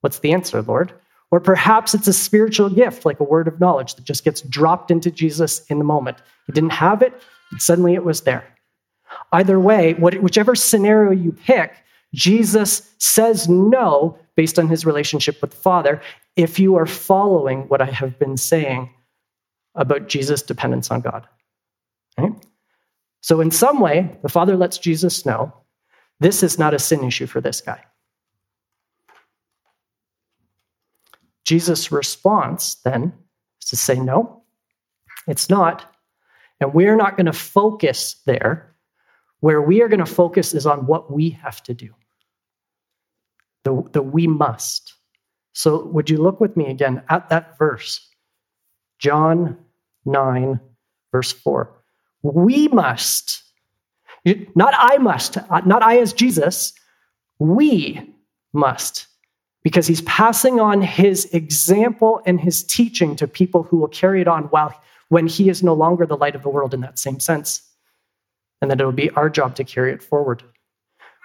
What's 0.00 0.20
the 0.20 0.32
answer, 0.32 0.62
Lord? 0.62 0.92
Or 1.30 1.40
perhaps 1.40 1.94
it's 1.94 2.08
a 2.08 2.12
spiritual 2.12 2.70
gift, 2.70 3.04
like 3.04 3.20
a 3.20 3.24
word 3.24 3.48
of 3.48 3.60
knowledge 3.60 3.94
that 3.94 4.04
just 4.04 4.24
gets 4.24 4.42
dropped 4.42 4.90
into 4.90 5.10
Jesus 5.10 5.64
in 5.66 5.78
the 5.78 5.84
moment. 5.84 6.18
He 6.46 6.52
didn't 6.52 6.70
have 6.70 7.02
it, 7.02 7.12
and 7.50 7.60
suddenly 7.60 7.94
it 7.94 8.04
was 8.04 8.22
there. 8.22 8.44
Either 9.32 9.58
way, 9.58 9.94
whichever 9.94 10.54
scenario 10.54 11.10
you 11.10 11.32
pick, 11.32 11.72
Jesus 12.14 12.90
says 12.98 13.48
no 13.48 14.18
based 14.36 14.58
on 14.58 14.68
his 14.68 14.84
relationship 14.86 15.40
with 15.40 15.50
the 15.50 15.56
Father, 15.56 16.00
if 16.36 16.58
you 16.58 16.76
are 16.76 16.86
following 16.86 17.62
what 17.68 17.80
I 17.80 17.86
have 17.86 18.18
been 18.18 18.36
saying 18.36 18.90
about 19.74 20.08
Jesus' 20.08 20.42
dependence 20.42 20.90
on 20.90 21.00
God. 21.00 21.26
Right? 22.18 22.32
So, 23.20 23.40
in 23.40 23.50
some 23.50 23.80
way, 23.80 24.16
the 24.22 24.28
Father 24.28 24.56
lets 24.56 24.78
Jesus 24.78 25.24
know 25.24 25.52
this 26.20 26.42
is 26.42 26.58
not 26.58 26.74
a 26.74 26.78
sin 26.78 27.04
issue 27.04 27.26
for 27.26 27.40
this 27.40 27.60
guy. 27.60 27.82
Jesus' 31.44 31.90
response 31.90 32.76
then 32.84 33.12
is 33.60 33.68
to 33.70 33.76
say, 33.76 33.98
no, 33.98 34.42
it's 35.26 35.50
not. 35.50 35.94
And 36.60 36.72
we're 36.72 36.96
not 36.96 37.16
going 37.16 37.26
to 37.26 37.32
focus 37.32 38.20
there. 38.26 38.74
Where 39.40 39.60
we 39.60 39.82
are 39.82 39.88
going 39.88 39.98
to 39.98 40.06
focus 40.06 40.54
is 40.54 40.66
on 40.66 40.86
what 40.86 41.12
we 41.12 41.30
have 41.30 41.62
to 41.64 41.74
do. 41.74 41.92
The, 43.64 43.82
the 43.92 44.02
we 44.02 44.26
must. 44.26 44.94
So, 45.52 45.84
would 45.86 46.08
you 46.10 46.18
look 46.18 46.40
with 46.40 46.56
me 46.56 46.70
again 46.70 47.02
at 47.08 47.28
that 47.28 47.58
verse? 47.58 48.08
John 48.98 49.58
9, 50.04 50.60
verse 51.10 51.32
4. 51.32 51.70
We 52.22 52.68
must, 52.68 53.42
not 54.54 54.74
I 54.76 54.98
must, 54.98 55.36
uh, 55.36 55.60
not 55.66 55.82
I 55.82 55.98
as 55.98 56.12
Jesus, 56.12 56.72
we 57.38 58.14
must 58.52 59.08
because 59.62 59.86
he's 59.86 60.02
passing 60.02 60.60
on 60.60 60.82
his 60.82 61.26
example 61.26 62.20
and 62.26 62.40
his 62.40 62.64
teaching 62.64 63.16
to 63.16 63.26
people 63.28 63.62
who 63.62 63.76
will 63.78 63.88
carry 63.88 64.20
it 64.20 64.28
on 64.28 64.44
while 64.44 64.74
when 65.08 65.26
he 65.26 65.48
is 65.48 65.62
no 65.62 65.74
longer 65.74 66.06
the 66.06 66.16
light 66.16 66.34
of 66.34 66.42
the 66.42 66.48
world 66.48 66.74
in 66.74 66.80
that 66.80 66.98
same 66.98 67.20
sense. 67.20 67.62
And 68.60 68.70
that 68.70 68.80
it'll 68.80 68.92
be 68.92 69.10
our 69.10 69.28
job 69.28 69.56
to 69.56 69.64
carry 69.64 69.92
it 69.92 70.02
forward. 70.02 70.42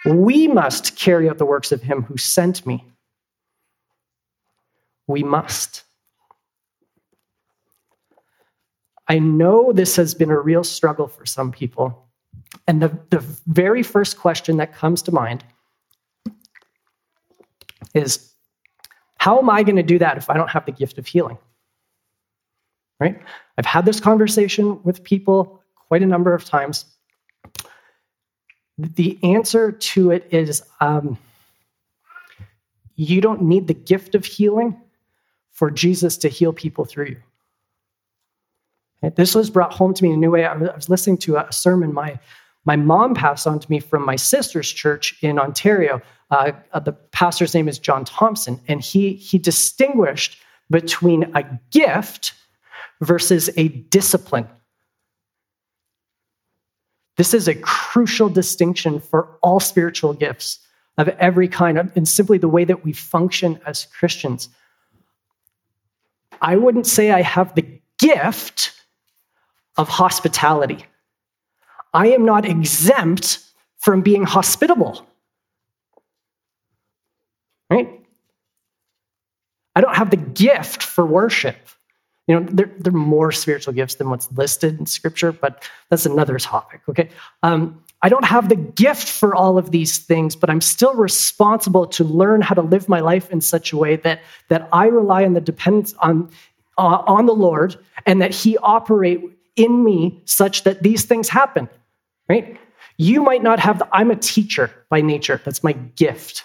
We 0.06 0.48
must 0.48 0.96
carry 0.96 1.30
out 1.30 1.38
the 1.38 1.46
works 1.46 1.72
of 1.72 1.82
him 1.82 2.04
who 2.04 2.18
sent 2.18 2.66
me. 2.66 2.86
We 5.08 5.24
must. 5.24 5.84
I 9.08 9.20
know 9.20 9.72
this 9.72 9.96
has 9.96 10.14
been 10.14 10.30
a 10.30 10.40
real 10.40 10.64
struggle 10.64 11.08
for 11.08 11.26
some 11.26 11.52
people. 11.52 12.08
And 12.68 12.82
the, 12.82 12.98
the 13.10 13.20
very 13.48 13.84
first 13.84 14.20
question 14.20 14.58
that 14.58 14.74
comes 14.74 15.02
to 15.04 15.12
mind 15.12 15.44
is 17.94 18.34
how 19.18 19.40
am 19.40 19.50
I 19.50 19.64
going 19.64 19.78
to 19.78 19.84
do 19.84 20.00
that 20.00 20.18
if 20.18 20.30
I 20.30 20.36
don't 20.36 20.50
have 20.50 20.66
the 20.66 20.72
gift 20.72 20.98
of 20.98 21.08
healing? 21.08 21.38
Right? 23.00 23.22
I've 23.58 23.66
had 23.66 23.86
this 23.86 24.00
conversation 24.00 24.82
with 24.84 25.04
people 25.04 25.62
quite 25.88 26.02
a 26.02 26.08
number 26.08 26.34
of 26.34 26.44
times. 26.46 26.86
The 28.78 29.18
answer 29.24 29.72
to 29.72 30.12
it 30.12 30.28
is 30.32 30.62
um, 30.80 31.18
you 32.96 33.22
don't 33.22 33.44
need 33.44 33.68
the 33.68 33.74
gift 33.74 34.16
of 34.16 34.26
healing 34.26 34.80
for 35.52 35.72
Jesus 35.72 36.18
to 36.18 36.30
heal 36.30 36.54
people 36.54 36.86
through 36.86 37.08
you. 37.08 37.18
This 39.16 39.36
was 39.36 39.50
brought 39.50 39.74
home 39.74 39.94
to 39.94 40.04
me 40.04 40.10
in 40.10 40.16
a 40.16 40.20
new 40.20 40.32
way. 40.32 40.46
I 40.46 40.56
was 40.56 40.90
listening 40.90 41.18
to 41.20 41.38
a 41.38 41.52
sermon 41.52 41.94
my, 41.94 42.20
my 42.66 42.76
mom 42.76 43.14
passed 43.14 43.48
on 43.48 43.60
to 43.60 43.72
me 43.72 43.80
from 43.80 44.06
my 44.06 44.16
sister's 44.16 44.72
church 44.72 45.16
in 45.22 45.40
Ontario. 45.40 46.02
Uh, 46.30 46.52
uh, 46.74 46.80
the 46.80 46.92
pastor's 46.92 47.54
name 47.54 47.68
is 47.68 47.80
John 47.80 48.06
Thompson, 48.06 48.60
and 48.68 48.82
he, 48.82 49.14
he 49.14 49.38
distinguished 49.38 50.40
between 50.70 51.36
a 51.36 51.60
gift 51.72 52.34
versus 53.02 53.50
a 53.56 53.68
discipline. 53.68 54.48
This 57.18 57.34
is 57.34 57.48
a 57.48 57.56
crucial 57.56 58.30
distinction 58.30 59.00
for 59.00 59.38
all 59.42 59.60
spiritual 59.60 60.14
gifts 60.14 60.60
of 60.98 61.10
every 61.10 61.48
kind, 61.48 61.92
and 61.96 62.08
simply 62.08 62.38
the 62.38 62.48
way 62.48 62.64
that 62.64 62.84
we 62.84 62.94
function 62.94 63.60
as 63.66 63.86
Christians. 63.86 64.50
I 66.42 66.56
wouldn't 66.56 66.88
say 66.88 67.12
I 67.12 67.22
have 67.22 67.54
the 67.54 67.80
gift 68.00 68.74
of 69.78 69.90
hospitality. 69.90 70.86
I 71.94 72.08
am 72.10 72.26
not 72.26 72.46
exempt 72.46 73.44
from 73.78 74.02
being 74.02 74.24
hospitable. 74.24 75.06
Right? 77.70 78.04
I 79.76 79.82
don't 79.82 79.96
have 79.96 80.10
the 80.10 80.18
gift 80.18 80.82
for 80.82 81.06
worship. 81.06 81.58
You 82.28 82.40
know, 82.40 82.46
there, 82.52 82.70
there 82.78 82.94
are 82.94 82.98
more 82.98 83.32
spiritual 83.32 83.74
gifts 83.74 83.96
than 83.96 84.10
what's 84.10 84.30
listed 84.34 84.80
in 84.80 84.86
Scripture, 84.86 85.32
but 85.32 85.64
that's 85.90 86.06
another 86.06 86.38
topic, 86.38 86.82
okay? 86.90 87.10
Um, 87.42 87.82
I 88.02 88.10
don't 88.10 88.26
have 88.26 88.50
the 88.50 88.56
gift 88.56 89.08
for 89.08 89.34
all 89.34 89.58
of 89.58 89.72
these 89.72 89.98
things, 89.98 90.36
but 90.36 90.50
I'm 90.50 90.62
still 90.62 90.94
responsible 90.94 91.88
to 91.88 92.04
learn 92.04 92.42
how 92.42 92.54
to 92.54 92.62
live 92.62 92.88
my 92.90 93.00
life 93.00 93.32
in 93.32 93.42
such 93.42 93.72
a 93.72 93.78
way 93.78 93.96
that, 93.98 94.22
that 94.50 94.70
I 94.72 94.88
rely 94.88 95.26
on 95.26 95.34
the 95.34 95.42
dependence 95.42 95.96
on, 96.00 96.30
uh, 96.78 97.04
on 97.08 97.26
the 97.26 97.34
Lord 97.34 97.78
and 98.06 98.22
that 98.22 98.34
He 98.36 98.58
operate 98.58 99.22
in 99.56 99.84
me 99.84 100.22
such 100.26 100.64
that 100.64 100.84
these 100.84 101.06
things 101.06 101.30
happen, 101.30 101.70
right? 102.30 102.60
You 102.98 103.24
might 103.24 103.42
not 103.42 103.60
have, 103.60 103.80
the, 103.80 103.88
I'm 103.92 104.12
a 104.12 104.16
teacher 104.16 104.72
by 104.90 105.02
nature. 105.02 105.42
That's 105.44 105.64
my 105.64 105.72
gift. 105.72 106.44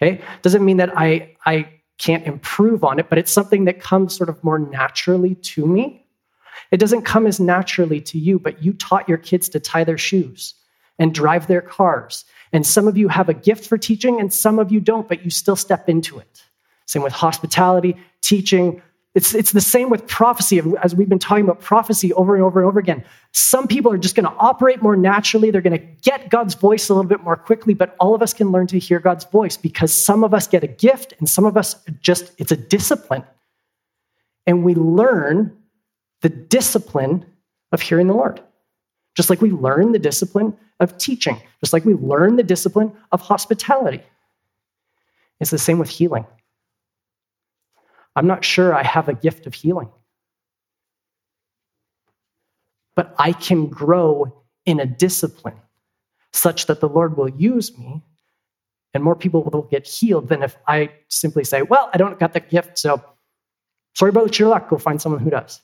Okay? 0.00 0.22
Doesn't 0.42 0.64
mean 0.64 0.78
that 0.78 0.96
I, 0.96 1.36
I 1.44 1.70
can't 1.98 2.26
improve 2.26 2.84
on 2.84 2.98
it, 2.98 3.08
but 3.08 3.18
it's 3.18 3.32
something 3.32 3.64
that 3.64 3.80
comes 3.80 4.16
sort 4.16 4.28
of 4.28 4.42
more 4.44 4.58
naturally 4.58 5.34
to 5.36 5.66
me. 5.66 6.06
It 6.70 6.78
doesn't 6.78 7.02
come 7.02 7.26
as 7.26 7.40
naturally 7.40 8.00
to 8.02 8.18
you, 8.18 8.38
but 8.38 8.62
you 8.62 8.72
taught 8.72 9.08
your 9.08 9.18
kids 9.18 9.48
to 9.50 9.60
tie 9.60 9.84
their 9.84 9.98
shoes 9.98 10.54
and 10.98 11.14
drive 11.14 11.46
their 11.46 11.60
cars. 11.60 12.24
And 12.52 12.66
some 12.66 12.88
of 12.88 12.96
you 12.96 13.08
have 13.08 13.28
a 13.28 13.34
gift 13.34 13.66
for 13.66 13.78
teaching, 13.78 14.20
and 14.20 14.32
some 14.32 14.58
of 14.58 14.72
you 14.72 14.80
don't, 14.80 15.08
but 15.08 15.24
you 15.24 15.30
still 15.30 15.56
step 15.56 15.88
into 15.88 16.18
it. 16.18 16.42
Same 16.86 17.02
with 17.02 17.12
hospitality, 17.12 17.96
teaching, 18.22 18.82
it's, 19.16 19.34
it's 19.34 19.52
the 19.52 19.62
same 19.62 19.88
with 19.88 20.06
prophecy, 20.06 20.60
as 20.82 20.94
we've 20.94 21.08
been 21.08 21.18
talking 21.18 21.42
about 21.42 21.62
prophecy 21.62 22.12
over 22.12 22.34
and 22.34 22.44
over 22.44 22.60
and 22.60 22.68
over 22.68 22.78
again. 22.78 23.02
Some 23.32 23.66
people 23.66 23.90
are 23.90 23.96
just 23.96 24.14
going 24.14 24.26
to 24.26 24.36
operate 24.36 24.82
more 24.82 24.94
naturally. 24.94 25.50
They're 25.50 25.62
going 25.62 25.78
to 25.78 25.86
get 26.02 26.28
God's 26.28 26.54
voice 26.54 26.90
a 26.90 26.94
little 26.94 27.08
bit 27.08 27.22
more 27.24 27.34
quickly, 27.34 27.72
but 27.72 27.96
all 27.98 28.14
of 28.14 28.20
us 28.20 28.34
can 28.34 28.52
learn 28.52 28.66
to 28.66 28.78
hear 28.78 29.00
God's 29.00 29.24
voice 29.24 29.56
because 29.56 29.90
some 29.90 30.22
of 30.22 30.34
us 30.34 30.46
get 30.46 30.62
a 30.64 30.66
gift 30.66 31.14
and 31.18 31.30
some 31.30 31.46
of 31.46 31.56
us 31.56 31.76
just, 32.02 32.30
it's 32.36 32.52
a 32.52 32.58
discipline. 32.58 33.24
And 34.46 34.62
we 34.62 34.74
learn 34.74 35.56
the 36.20 36.28
discipline 36.28 37.24
of 37.72 37.80
hearing 37.80 38.08
the 38.08 38.14
Lord, 38.14 38.42
just 39.14 39.30
like 39.30 39.40
we 39.40 39.50
learn 39.50 39.92
the 39.92 39.98
discipline 39.98 40.54
of 40.78 40.98
teaching, 40.98 41.40
just 41.60 41.72
like 41.72 41.86
we 41.86 41.94
learn 41.94 42.36
the 42.36 42.42
discipline 42.42 42.92
of 43.12 43.22
hospitality. 43.22 44.02
It's 45.40 45.50
the 45.50 45.58
same 45.58 45.78
with 45.78 45.88
healing. 45.88 46.26
I'm 48.16 48.26
not 48.26 48.44
sure 48.44 48.74
I 48.74 48.82
have 48.82 49.08
a 49.08 49.14
gift 49.14 49.46
of 49.46 49.54
healing. 49.54 49.90
But 52.94 53.14
I 53.18 53.32
can 53.32 53.66
grow 53.68 54.42
in 54.64 54.80
a 54.80 54.86
discipline 54.86 55.60
such 56.32 56.66
that 56.66 56.80
the 56.80 56.88
Lord 56.88 57.16
will 57.16 57.28
use 57.28 57.76
me 57.76 58.02
and 58.94 59.04
more 59.04 59.14
people 59.14 59.42
will 59.44 59.62
get 59.62 59.86
healed 59.86 60.28
than 60.28 60.42
if 60.42 60.56
I 60.66 60.90
simply 61.08 61.44
say, 61.44 61.60
Well, 61.60 61.90
I 61.92 61.98
don't 61.98 62.18
got 62.18 62.32
the 62.32 62.40
gift, 62.40 62.78
so 62.78 63.04
sorry 63.94 64.08
about 64.08 64.38
your 64.38 64.48
luck, 64.48 64.70
go 64.70 64.78
find 64.78 65.00
someone 65.00 65.20
who 65.20 65.30
does. 65.30 65.60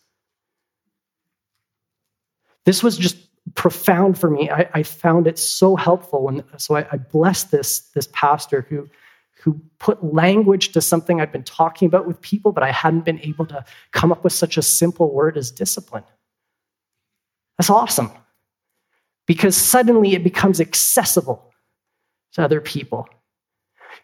This 2.66 2.82
was 2.82 2.98
just 2.98 3.16
profound 3.54 4.18
for 4.18 4.30
me. 4.30 4.50
I, 4.50 4.68
I 4.74 4.82
found 4.82 5.26
it 5.26 5.38
so 5.38 5.76
helpful. 5.76 6.28
And 6.28 6.44
so 6.58 6.76
I, 6.76 6.86
I 6.92 6.96
blessed 6.98 7.50
this, 7.50 7.80
this 7.94 8.08
pastor 8.12 8.66
who 8.68 8.88
who 9.42 9.60
put 9.80 10.14
language 10.14 10.70
to 10.70 10.80
something 10.80 11.20
I'd 11.20 11.32
been 11.32 11.42
talking 11.42 11.86
about 11.86 12.06
with 12.06 12.20
people, 12.20 12.52
but 12.52 12.62
I 12.62 12.70
hadn't 12.70 13.04
been 13.04 13.18
able 13.20 13.44
to 13.46 13.64
come 13.90 14.12
up 14.12 14.22
with 14.22 14.32
such 14.32 14.56
a 14.56 14.62
simple 14.62 15.12
word 15.12 15.36
as 15.36 15.50
discipline. 15.50 16.04
That's 17.58 17.68
awesome 17.68 18.10
because 19.26 19.56
suddenly 19.56 20.14
it 20.14 20.22
becomes 20.22 20.60
accessible 20.60 21.52
to 22.34 22.42
other 22.42 22.60
people. 22.60 23.08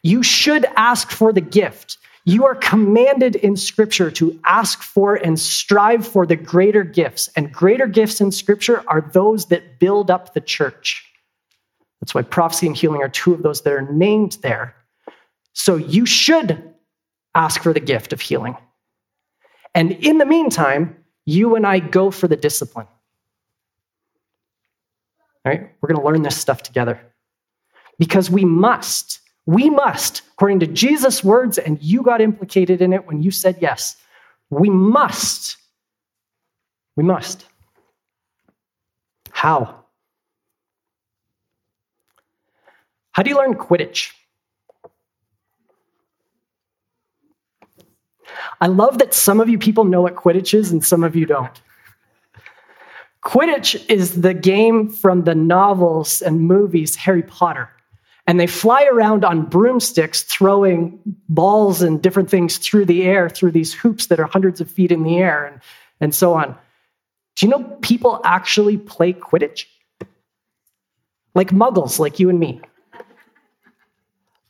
You 0.03 0.25
should 0.25 0.65
ask 0.77 1.11
for 1.11 1.33
the 1.33 1.41
gift. 1.41 1.99
You 2.25 2.45
are 2.45 2.57
commanded 2.57 3.37
in 3.37 3.57
Scripture 3.57 4.11
to 4.13 4.39
ask 4.45 4.83
for 4.83 5.15
and 5.15 5.39
strive 5.39 6.07
for 6.07 6.27
the 6.27 6.37
greater 6.37 6.83
gifts. 6.83 7.29
And 7.37 7.53
greater 7.53 7.87
gifts 7.87 8.21
in 8.21 8.33
Scripture 8.33 8.83
are 8.89 9.09
those 9.13 9.47
that 9.47 9.79
build 9.79 10.11
up 10.11 10.35
the 10.35 10.41
church. 10.41 11.05
That's 12.01 12.15
why 12.15 12.23
prophecy 12.23 12.67
and 12.67 12.77
healing 12.77 13.03
are 13.03 13.09
two 13.09 13.33
of 13.33 13.43
those 13.43 13.63
that 13.63 13.73
are 13.73 13.93
named 13.93 14.39
there. 14.43 14.75
So 15.59 15.75
you 15.75 16.07
should 16.07 16.73
ask 17.35 17.65
for 17.65 17.73
the 17.73 17.81
gift 17.81 18.13
of 18.13 18.21
healing. 18.21 18.57
And 19.75 19.91
in 19.91 20.19
the 20.19 20.25
meantime, 20.25 20.97
you 21.27 21.57
and 21.57 21.67
I 21.67 21.81
go 21.81 22.13
for 22.13 22.29
the 22.29 22.37
discipline. 22.37 22.87
All 25.45 25.53
right? 25.53 25.69
We're 25.81 25.89
going 25.89 26.01
to 26.01 26.07
learn 26.07 26.23
this 26.23 26.39
stuff 26.39 26.63
together. 26.63 27.01
Because 27.99 28.31
we 28.31 28.45
must, 28.45 29.19
we 29.47 29.69
must, 29.69 30.23
according 30.35 30.61
to 30.61 30.69
Jesus' 30.69 31.25
words, 31.25 31.59
and 31.59 31.83
you 31.83 32.03
got 32.03 32.21
implicated 32.21 32.81
in 32.81 32.93
it 32.93 33.05
when 33.09 33.21
you 33.21 33.33
said 33.33 33.59
yes, 33.61 33.97
we 34.51 34.71
must. 34.71 35.57
We 36.95 37.03
must. 37.03 37.45
How? 39.33 39.85
How 43.11 43.25
do 43.25 43.31
you 43.31 43.37
learn 43.37 43.55
Quidditch? 43.55 44.13
I 48.61 48.67
love 48.67 48.99
that 48.99 49.15
some 49.15 49.41
of 49.41 49.49
you 49.49 49.59
people 49.59 49.85
know 49.85 50.03
what 50.03 50.17
Quidditch 50.17 50.55
is 50.55 50.73
and 50.73 50.85
some 50.85 51.05
of 51.05 51.15
you 51.15 51.27
don't. 51.27 51.61
Quidditch 53.25 53.85
is 53.91 54.21
the 54.21 54.35
game 54.35 54.89
from 54.89 55.25
the 55.25 55.35
novels 55.35 56.23
and 56.23 56.41
movies 56.41 56.97
Harry 56.97 57.23
Potter. 57.23 57.69
And 58.27 58.39
they 58.39 58.47
fly 58.47 58.85
around 58.85 59.25
on 59.25 59.47
broomsticks, 59.47 60.23
throwing 60.23 60.99
balls 61.29 61.81
and 61.81 62.03
different 62.03 62.29
things 62.29 62.59
through 62.59 62.85
the 62.85 63.05
air, 63.05 63.29
through 63.29 63.53
these 63.53 63.73
hoops 63.73 64.07
that 64.07 64.21
are 64.21 64.27
hundreds 64.27 64.61
of 64.61 64.71
feet 64.71 64.93
in 64.93 65.03
the 65.03 65.17
air, 65.17 65.47
and, 65.47 65.61
and 66.01 66.15
so 66.15 66.35
on. 66.35 66.55
Do 67.37 67.47
you 67.47 67.51
know 67.51 67.65
people 67.81 68.21
actually 68.25 68.77
play 68.77 69.15
Quidditch? 69.15 69.65
Like 71.35 71.51
muggles, 71.51 71.99
like 71.99 72.19
you 72.19 72.29
and 72.29 72.39
me. 72.39 72.61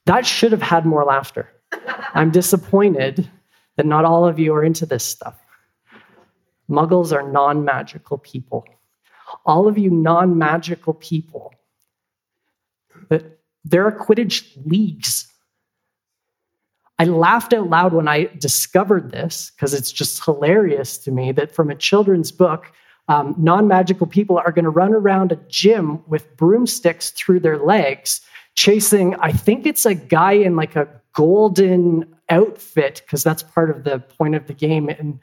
That 0.06 0.26
should 0.26 0.52
have 0.52 0.62
had 0.62 0.86
more 0.86 1.04
laughter. 1.04 1.48
I'm 2.14 2.30
disappointed 2.30 3.30
that 3.78 3.86
not 3.86 4.04
all 4.04 4.26
of 4.26 4.38
you 4.40 4.52
are 4.54 4.64
into 4.64 4.84
this 4.84 5.04
stuff. 5.04 5.40
Muggles 6.68 7.12
are 7.12 7.22
non 7.22 7.64
magical 7.64 8.18
people. 8.18 8.66
All 9.46 9.68
of 9.68 9.78
you 9.78 9.88
non 9.88 10.36
magical 10.36 10.92
people, 10.92 11.54
there 13.64 13.86
are 13.86 13.92
Quidditch 13.92 14.44
leagues. 14.66 15.32
I 16.98 17.04
laughed 17.04 17.52
out 17.52 17.70
loud 17.70 17.94
when 17.94 18.08
I 18.08 18.24
discovered 18.38 19.12
this 19.12 19.52
because 19.54 19.72
it's 19.72 19.92
just 19.92 20.24
hilarious 20.24 20.98
to 20.98 21.12
me 21.12 21.30
that 21.32 21.54
from 21.54 21.70
a 21.70 21.76
children's 21.76 22.32
book, 22.32 22.72
um, 23.06 23.36
non 23.38 23.68
magical 23.68 24.08
people 24.08 24.38
are 24.38 24.50
going 24.50 24.64
to 24.64 24.70
run 24.70 24.92
around 24.92 25.30
a 25.30 25.36
gym 25.48 26.02
with 26.08 26.36
broomsticks 26.36 27.10
through 27.12 27.40
their 27.40 27.58
legs, 27.58 28.22
chasing, 28.56 29.14
I 29.20 29.30
think 29.30 29.66
it's 29.66 29.86
a 29.86 29.94
guy 29.94 30.32
in 30.32 30.56
like 30.56 30.74
a 30.74 30.88
golden 31.12 32.12
outfit, 32.30 33.02
because 33.04 33.22
that's 33.22 33.42
part 33.42 33.70
of 33.70 33.84
the 33.84 33.98
point 33.98 34.34
of 34.34 34.46
the 34.46 34.54
game 34.54 34.88
in, 34.90 35.20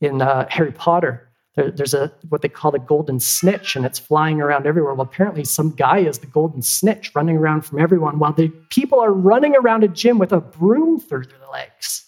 in 0.00 0.22
uh, 0.22 0.46
Harry 0.50 0.72
Potter. 0.72 1.28
There, 1.56 1.70
there's 1.70 1.94
a 1.94 2.12
what 2.28 2.42
they 2.42 2.48
call 2.48 2.70
the 2.70 2.78
golden 2.78 3.18
snitch, 3.20 3.76
and 3.76 3.84
it's 3.84 3.98
flying 3.98 4.40
around 4.40 4.66
everywhere. 4.66 4.94
Well, 4.94 5.06
apparently, 5.06 5.44
some 5.44 5.70
guy 5.70 5.98
is 5.98 6.18
the 6.18 6.26
golden 6.26 6.62
snitch 6.62 7.12
running 7.14 7.36
around 7.36 7.62
from 7.62 7.80
everyone 7.80 8.18
while 8.18 8.32
the 8.32 8.48
people 8.70 9.00
are 9.00 9.12
running 9.12 9.56
around 9.56 9.82
a 9.82 9.88
gym 9.88 10.18
with 10.18 10.32
a 10.32 10.40
broom 10.40 11.00
through 11.00 11.24
their 11.24 11.48
legs. 11.52 12.06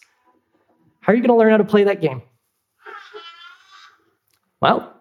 How 1.00 1.12
are 1.12 1.16
you 1.16 1.22
going 1.22 1.36
to 1.36 1.36
learn 1.36 1.50
how 1.50 1.56
to 1.56 1.64
play 1.64 1.84
that 1.84 2.00
game? 2.00 2.22
Well, 4.60 4.94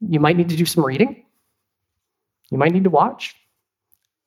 you 0.00 0.20
might 0.20 0.36
need 0.36 0.50
to 0.50 0.56
do 0.56 0.64
some 0.64 0.84
reading. 0.84 1.24
You 2.50 2.58
might 2.58 2.72
need 2.72 2.84
to 2.84 2.90
watch. 2.90 3.34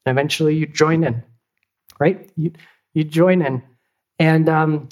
Eventually 0.06 0.56
you 0.56 0.66
join 0.66 1.06
in, 1.06 1.24
right? 2.00 2.30
You, 2.36 2.52
you 2.94 3.06
join 3.06 3.42
in. 3.42 3.64
And, 4.20 4.50
um, 4.50 4.90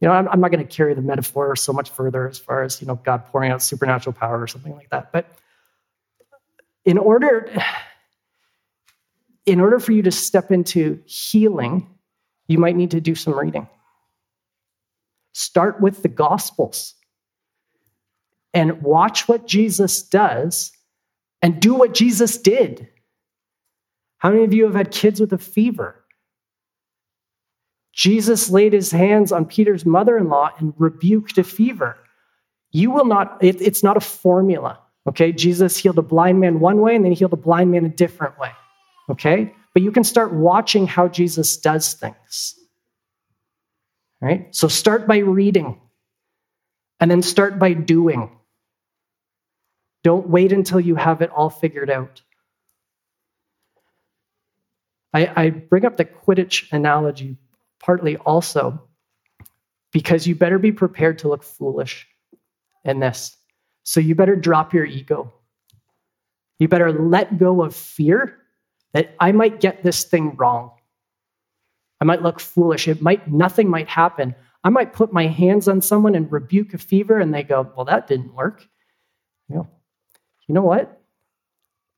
you 0.00 0.08
know, 0.08 0.14
I'm, 0.14 0.28
I'm 0.28 0.40
not 0.40 0.50
going 0.50 0.66
to 0.66 0.76
carry 0.76 0.94
the 0.94 1.02
metaphor 1.02 1.54
so 1.56 1.72
much 1.72 1.90
further 1.90 2.28
as 2.28 2.38
far 2.38 2.62
as, 2.62 2.80
you 2.80 2.86
know, 2.86 2.96
God 2.96 3.26
pouring 3.26 3.52
out 3.52 3.62
supernatural 3.62 4.14
power 4.14 4.40
or 4.40 4.46
something 4.46 4.74
like 4.74 4.90
that. 4.90 5.12
But 5.12 5.26
in 6.84 6.98
order, 6.98 7.52
in 9.46 9.60
order 9.60 9.78
for 9.78 9.92
you 9.92 10.02
to 10.02 10.10
step 10.10 10.50
into 10.50 11.00
healing, 11.06 11.88
you 12.48 12.58
might 12.58 12.76
need 12.76 12.90
to 12.92 13.00
do 13.00 13.14
some 13.14 13.38
reading. 13.38 13.68
Start 15.32 15.80
with 15.80 16.02
the 16.02 16.08
Gospels 16.08 16.94
and 18.52 18.82
watch 18.82 19.28
what 19.28 19.46
Jesus 19.46 20.02
does 20.02 20.72
and 21.40 21.60
do 21.60 21.74
what 21.74 21.94
Jesus 21.94 22.38
did. 22.38 22.88
How 24.18 24.30
many 24.30 24.44
of 24.44 24.52
you 24.52 24.64
have 24.64 24.74
had 24.74 24.90
kids 24.90 25.20
with 25.20 25.32
a 25.32 25.38
fever? 25.38 26.01
Jesus 27.92 28.48
laid 28.50 28.72
his 28.72 28.90
hands 28.90 29.32
on 29.32 29.44
Peter's 29.44 29.84
mother 29.84 30.16
in 30.16 30.28
law 30.28 30.50
and 30.58 30.72
rebuked 30.78 31.36
a 31.38 31.44
fever. 31.44 31.98
You 32.70 32.90
will 32.90 33.04
not, 33.04 33.36
it, 33.42 33.60
it's 33.60 33.82
not 33.82 33.98
a 33.98 34.00
formula, 34.00 34.78
okay? 35.06 35.30
Jesus 35.30 35.76
healed 35.76 35.98
a 35.98 36.02
blind 36.02 36.40
man 36.40 36.58
one 36.58 36.80
way 36.80 36.96
and 36.96 37.04
then 37.04 37.12
he 37.12 37.18
healed 37.18 37.34
a 37.34 37.36
blind 37.36 37.70
man 37.70 37.84
a 37.84 37.90
different 37.90 38.38
way, 38.38 38.50
okay? 39.10 39.54
But 39.74 39.82
you 39.82 39.92
can 39.92 40.04
start 40.04 40.32
watching 40.32 40.86
how 40.86 41.08
Jesus 41.08 41.56
does 41.58 41.92
things, 41.92 42.58
right? 44.22 44.54
So 44.54 44.68
start 44.68 45.06
by 45.06 45.18
reading 45.18 45.78
and 46.98 47.10
then 47.10 47.20
start 47.20 47.58
by 47.58 47.74
doing. 47.74 48.30
Don't 50.02 50.28
wait 50.28 50.52
until 50.52 50.80
you 50.80 50.96
have 50.96 51.20
it 51.20 51.30
all 51.30 51.50
figured 51.50 51.90
out. 51.90 52.22
I, 55.12 55.30
I 55.36 55.50
bring 55.50 55.84
up 55.84 55.98
the 55.98 56.06
Quidditch 56.06 56.72
analogy 56.72 57.36
partly 57.82 58.16
also 58.18 58.80
because 59.92 60.26
you 60.26 60.34
better 60.34 60.58
be 60.58 60.72
prepared 60.72 61.18
to 61.18 61.28
look 61.28 61.42
foolish 61.42 62.06
in 62.84 63.00
this. 63.00 63.36
So 63.82 64.00
you 64.00 64.14
better 64.14 64.36
drop 64.36 64.72
your 64.72 64.84
ego. 64.84 65.32
You 66.58 66.68
better 66.68 66.92
let 66.92 67.38
go 67.38 67.62
of 67.62 67.74
fear 67.74 68.38
that 68.92 69.14
I 69.20 69.32
might 69.32 69.60
get 69.60 69.82
this 69.82 70.04
thing 70.04 70.36
wrong. 70.36 70.70
I 72.00 72.04
might 72.04 72.22
look 72.22 72.40
foolish. 72.40 72.88
It 72.88 73.02
might 73.02 73.30
nothing 73.30 73.68
might 73.68 73.88
happen. 73.88 74.34
I 74.64 74.68
might 74.68 74.92
put 74.92 75.12
my 75.12 75.26
hands 75.26 75.66
on 75.68 75.80
someone 75.80 76.14
and 76.14 76.30
rebuke 76.30 76.72
a 76.74 76.78
fever 76.78 77.18
and 77.18 77.34
they 77.34 77.42
go, 77.42 77.72
"Well, 77.76 77.84
that 77.86 78.06
didn't 78.06 78.34
work." 78.34 78.66
You 79.48 79.56
know, 79.56 79.68
you 80.46 80.54
know 80.54 80.62
what? 80.62 81.00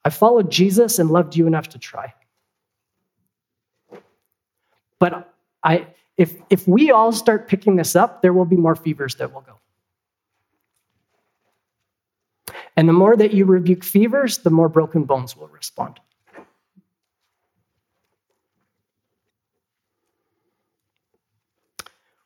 I 0.04 0.10
followed 0.10 0.50
Jesus 0.50 0.98
and 0.98 1.10
loved 1.10 1.36
you 1.36 1.46
enough 1.46 1.70
to 1.70 1.78
try. 1.78 2.14
But 4.98 5.33
I, 5.64 5.88
if, 6.16 6.36
if 6.50 6.68
we 6.68 6.90
all 6.90 7.10
start 7.10 7.48
picking 7.48 7.76
this 7.76 7.96
up, 7.96 8.22
there 8.22 8.32
will 8.32 8.44
be 8.44 8.56
more 8.56 8.76
fevers 8.76 9.16
that 9.16 9.32
will 9.32 9.40
go. 9.40 9.58
And 12.76 12.88
the 12.88 12.92
more 12.92 13.16
that 13.16 13.32
you 13.32 13.44
rebuke 13.46 13.82
fevers, 13.82 14.38
the 14.38 14.50
more 14.50 14.68
broken 14.68 15.04
bones 15.04 15.36
will 15.36 15.48
respond. 15.48 15.98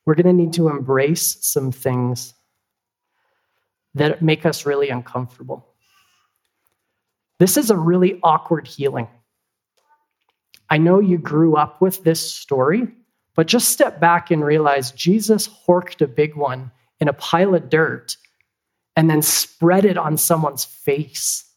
We're 0.05 0.15
going 0.15 0.25
to 0.25 0.33
need 0.33 0.53
to 0.53 0.69
embrace 0.69 1.37
some 1.41 1.71
things 1.71 2.33
that 3.93 4.21
make 4.23 4.45
us 4.45 4.65
really 4.65 4.89
uncomfortable. 4.89 5.67
This 7.37 7.57
is 7.57 7.69
a 7.69 7.77
really 7.77 8.19
awkward 8.23 8.67
healing. 8.67 9.07
I 10.69 10.77
know 10.77 10.99
you 10.99 11.17
grew 11.17 11.55
up 11.55 11.79
with 11.79 12.03
this 12.03 12.19
story, 12.35 12.87
but 13.39 13.47
just 13.47 13.69
step 13.69 14.01
back 14.01 14.31
and 14.31 14.43
realize 14.43 14.91
Jesus 14.91 15.47
horked 15.65 16.01
a 16.01 16.07
big 16.09 16.35
one 16.35 16.71
in 16.99 17.07
a 17.07 17.13
pile 17.13 17.55
of 17.55 17.69
dirt 17.69 18.17
and 18.97 19.09
then 19.09 19.21
spread 19.21 19.85
it 19.85 19.97
on 19.97 20.17
someone's 20.17 20.65
face. 20.65 21.49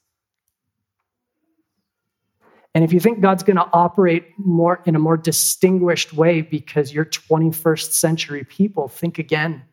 And 2.73 2.85
if 2.85 2.92
you 2.92 3.01
think 3.01 3.21
God's 3.21 3.42
going 3.42 3.57
to 3.57 3.68
operate 3.73 4.29
more 4.38 4.81
in 4.87 4.95
a 4.95 5.01
more 5.01 5.16
distinguished 5.16 6.12
way 6.12 6.40
because 6.40 6.95
you're 6.95 7.05
21st 7.05 7.90
century 7.90 8.45
people, 8.45 8.87
think 8.87 9.18
again. 9.18 9.64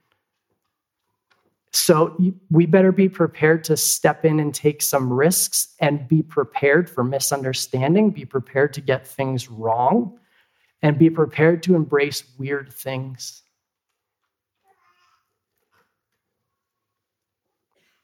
So 1.73 2.17
we 2.49 2.65
better 2.65 2.91
be 2.91 3.07
prepared 3.07 3.63
to 3.65 3.77
step 3.77 4.25
in 4.25 4.39
and 4.39 4.51
take 4.51 4.81
some 4.81 5.13
risks 5.13 5.75
and 5.79 6.07
be 6.07 6.23
prepared 6.23 6.89
for 6.89 7.03
misunderstanding, 7.03 8.09
be 8.09 8.25
prepared 8.25 8.73
to 8.73 8.81
get 8.81 9.05
things 9.05 9.47
wrong, 9.47 10.17
and 10.81 10.97
be 10.97 11.09
prepared 11.09 11.63
to 11.63 11.75
embrace 11.75 12.23
weird 12.37 12.71
things. 12.71 13.43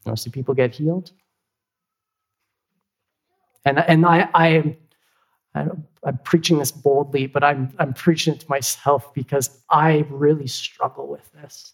You 0.06 0.12
know, 0.12 0.16
see 0.16 0.30
people 0.30 0.54
get 0.54 0.76
healed. 0.76 1.12
And, 3.66 3.80
and 3.80 4.06
I, 4.06 4.30
I 4.34 4.48
am 4.48 4.78
I'm 6.06 6.20
preaching 6.24 6.60
this 6.60 6.72
boldly, 6.72 7.28
but 7.28 7.44
I'm, 7.44 7.74
I'm 7.80 7.94
preaching 7.94 8.36
it 8.36 8.42
to 8.42 8.50
myself 8.50 9.14
because 9.14 9.62
I 9.70 10.06
really 10.10 10.48
struggle 10.48 11.08
with 11.08 11.32
this. 11.32 11.74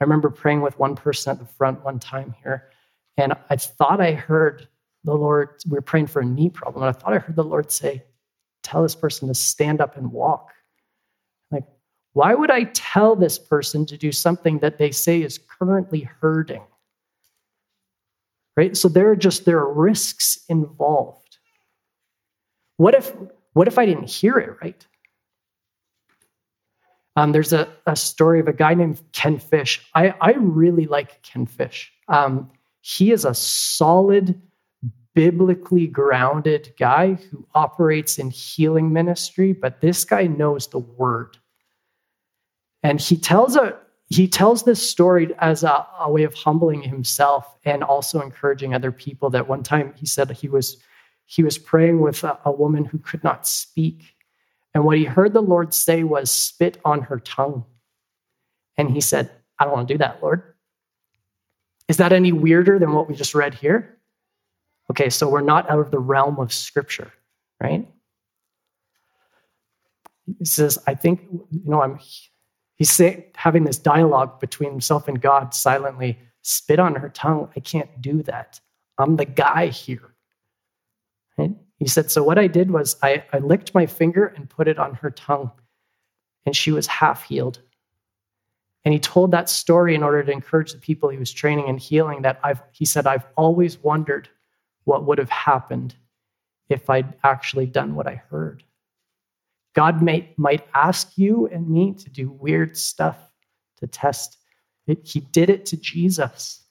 I 0.00 0.04
remember 0.04 0.30
praying 0.30 0.62
with 0.62 0.78
one 0.78 0.94
person 0.94 1.32
at 1.32 1.38
the 1.38 1.44
front 1.44 1.84
one 1.84 1.98
time 1.98 2.34
here, 2.42 2.70
and 3.16 3.34
I 3.50 3.56
thought 3.56 4.00
I 4.00 4.12
heard 4.12 4.68
the 5.04 5.14
Lord, 5.14 5.50
we 5.68 5.74
were 5.74 5.82
praying 5.82 6.06
for 6.06 6.20
a 6.20 6.24
knee 6.24 6.48
problem, 6.48 6.84
and 6.84 6.94
I 6.94 6.98
thought 6.98 7.12
I 7.12 7.18
heard 7.18 7.36
the 7.36 7.44
Lord 7.44 7.72
say, 7.72 8.04
Tell 8.68 8.82
this 8.82 8.94
person 8.94 9.28
to 9.28 9.34
stand 9.34 9.80
up 9.80 9.96
and 9.96 10.12
walk. 10.12 10.52
Like, 11.50 11.64
why 12.12 12.34
would 12.34 12.50
I 12.50 12.64
tell 12.64 13.16
this 13.16 13.38
person 13.38 13.86
to 13.86 13.96
do 13.96 14.12
something 14.12 14.58
that 14.58 14.76
they 14.76 14.90
say 14.90 15.22
is 15.22 15.38
currently 15.58 16.00
hurting? 16.00 16.62
Right? 18.58 18.76
So 18.76 18.90
there 18.90 19.10
are 19.10 19.16
just 19.16 19.46
there 19.46 19.58
are 19.58 19.72
risks 19.72 20.44
involved. 20.50 21.38
What 22.76 22.94
if 22.94 23.10
what 23.54 23.68
if 23.68 23.78
I 23.78 23.86
didn't 23.86 24.10
hear 24.10 24.36
it 24.36 24.58
right? 24.62 24.86
Um, 27.16 27.32
there's 27.32 27.54
a, 27.54 27.68
a, 27.86 27.96
story 27.96 28.38
of 28.38 28.48
a 28.48 28.52
guy 28.52 28.74
named 28.74 29.02
Ken 29.12 29.38
Fish. 29.38 29.80
I, 29.94 30.14
I 30.20 30.34
really 30.34 30.86
like 30.86 31.20
Ken 31.22 31.46
Fish. 31.46 31.90
Um, 32.06 32.50
he 32.80 33.10
is 33.10 33.24
a 33.24 33.34
solid, 33.34 34.40
biblically 35.18 35.88
grounded 35.88 36.72
guy 36.78 37.14
who 37.14 37.44
operates 37.52 38.20
in 38.20 38.30
healing 38.30 38.92
ministry, 38.92 39.52
but 39.52 39.80
this 39.80 40.04
guy 40.04 40.28
knows 40.28 40.68
the 40.68 40.78
word. 40.78 41.36
And 42.84 43.00
he 43.00 43.16
tells 43.16 43.56
a 43.56 43.76
he 44.10 44.28
tells 44.28 44.62
this 44.62 44.80
story 44.80 45.34
as 45.40 45.64
a, 45.64 45.84
a 45.98 46.08
way 46.08 46.22
of 46.22 46.34
humbling 46.34 46.82
himself 46.82 47.58
and 47.64 47.82
also 47.82 48.22
encouraging 48.22 48.74
other 48.74 48.92
people. 48.92 49.28
That 49.28 49.48
one 49.48 49.64
time 49.64 49.92
he 49.96 50.06
said 50.06 50.30
he 50.30 50.48
was 50.48 50.76
he 51.26 51.42
was 51.42 51.58
praying 51.58 52.00
with 52.00 52.22
a, 52.22 52.38
a 52.44 52.52
woman 52.52 52.84
who 52.84 52.98
could 52.98 53.24
not 53.24 53.44
speak 53.44 54.14
and 54.72 54.84
what 54.84 54.96
he 54.96 55.04
heard 55.04 55.32
the 55.32 55.42
Lord 55.42 55.74
say 55.74 56.04
was, 56.04 56.30
spit 56.30 56.78
on 56.84 57.02
her 57.02 57.18
tongue. 57.18 57.64
And 58.76 58.88
he 58.88 59.00
said, 59.00 59.28
I 59.58 59.64
don't 59.64 59.72
want 59.72 59.88
to 59.88 59.94
do 59.94 59.98
that, 59.98 60.22
Lord. 60.22 60.54
Is 61.88 61.96
that 61.96 62.12
any 62.12 62.30
weirder 62.30 62.78
than 62.78 62.92
what 62.92 63.08
we 63.08 63.16
just 63.16 63.34
read 63.34 63.54
here? 63.54 63.97
Okay, 64.90 65.10
so 65.10 65.28
we're 65.28 65.42
not 65.42 65.70
out 65.70 65.80
of 65.80 65.90
the 65.90 65.98
realm 65.98 66.38
of 66.38 66.52
scripture, 66.52 67.12
right? 67.62 67.88
He 70.38 70.44
says, 70.44 70.78
I 70.86 70.94
think, 70.94 71.22
you 71.50 71.62
know, 71.64 71.82
I'm, 71.82 71.98
he's 72.76 72.90
saying, 72.90 73.24
having 73.36 73.64
this 73.64 73.78
dialogue 73.78 74.40
between 74.40 74.70
himself 74.70 75.08
and 75.08 75.20
God 75.20 75.54
silently, 75.54 76.18
spit 76.42 76.78
on 76.78 76.94
her 76.96 77.10
tongue. 77.10 77.50
I 77.56 77.60
can't 77.60 78.00
do 78.00 78.22
that. 78.24 78.60
I'm 78.98 79.16
the 79.16 79.26
guy 79.26 79.68
here. 79.68 80.14
Right? 81.38 81.52
He 81.78 81.88
said, 81.88 82.10
So 82.10 82.22
what 82.24 82.38
I 82.38 82.46
did 82.48 82.70
was 82.70 82.96
I, 83.02 83.24
I 83.32 83.38
licked 83.38 83.74
my 83.74 83.86
finger 83.86 84.26
and 84.26 84.50
put 84.50 84.68
it 84.68 84.78
on 84.78 84.94
her 84.96 85.10
tongue, 85.10 85.52
and 86.46 86.56
she 86.56 86.72
was 86.72 86.86
half 86.86 87.24
healed 87.24 87.60
And 88.84 88.94
he 88.94 89.00
told 89.00 89.32
that 89.32 89.50
story 89.50 89.94
in 89.94 90.02
order 90.02 90.22
to 90.22 90.32
encourage 90.32 90.72
the 90.72 90.78
people 90.78 91.10
he 91.10 91.18
was 91.18 91.32
training 91.32 91.68
and 91.68 91.78
healing 91.78 92.22
that 92.22 92.40
I've, 92.42 92.62
he 92.72 92.84
said, 92.86 93.06
I've 93.06 93.26
always 93.36 93.78
wondered 93.82 94.28
what 94.88 95.04
would 95.04 95.18
have 95.18 95.28
happened 95.28 95.94
if 96.70 96.88
I'd 96.88 97.14
actually 97.22 97.66
done 97.66 97.94
what 97.94 98.06
I 98.06 98.22
heard. 98.30 98.64
God 99.74 100.02
may, 100.02 100.32
might 100.38 100.66
ask 100.74 101.18
you 101.18 101.46
and 101.48 101.68
me 101.68 101.92
to 101.92 102.08
do 102.08 102.30
weird 102.30 102.74
stuff 102.74 103.18
to 103.80 103.86
test 103.86 104.38
it. 104.86 105.06
He 105.06 105.20
did 105.20 105.50
it 105.50 105.66
to 105.66 105.76
Jesus. 105.76 106.62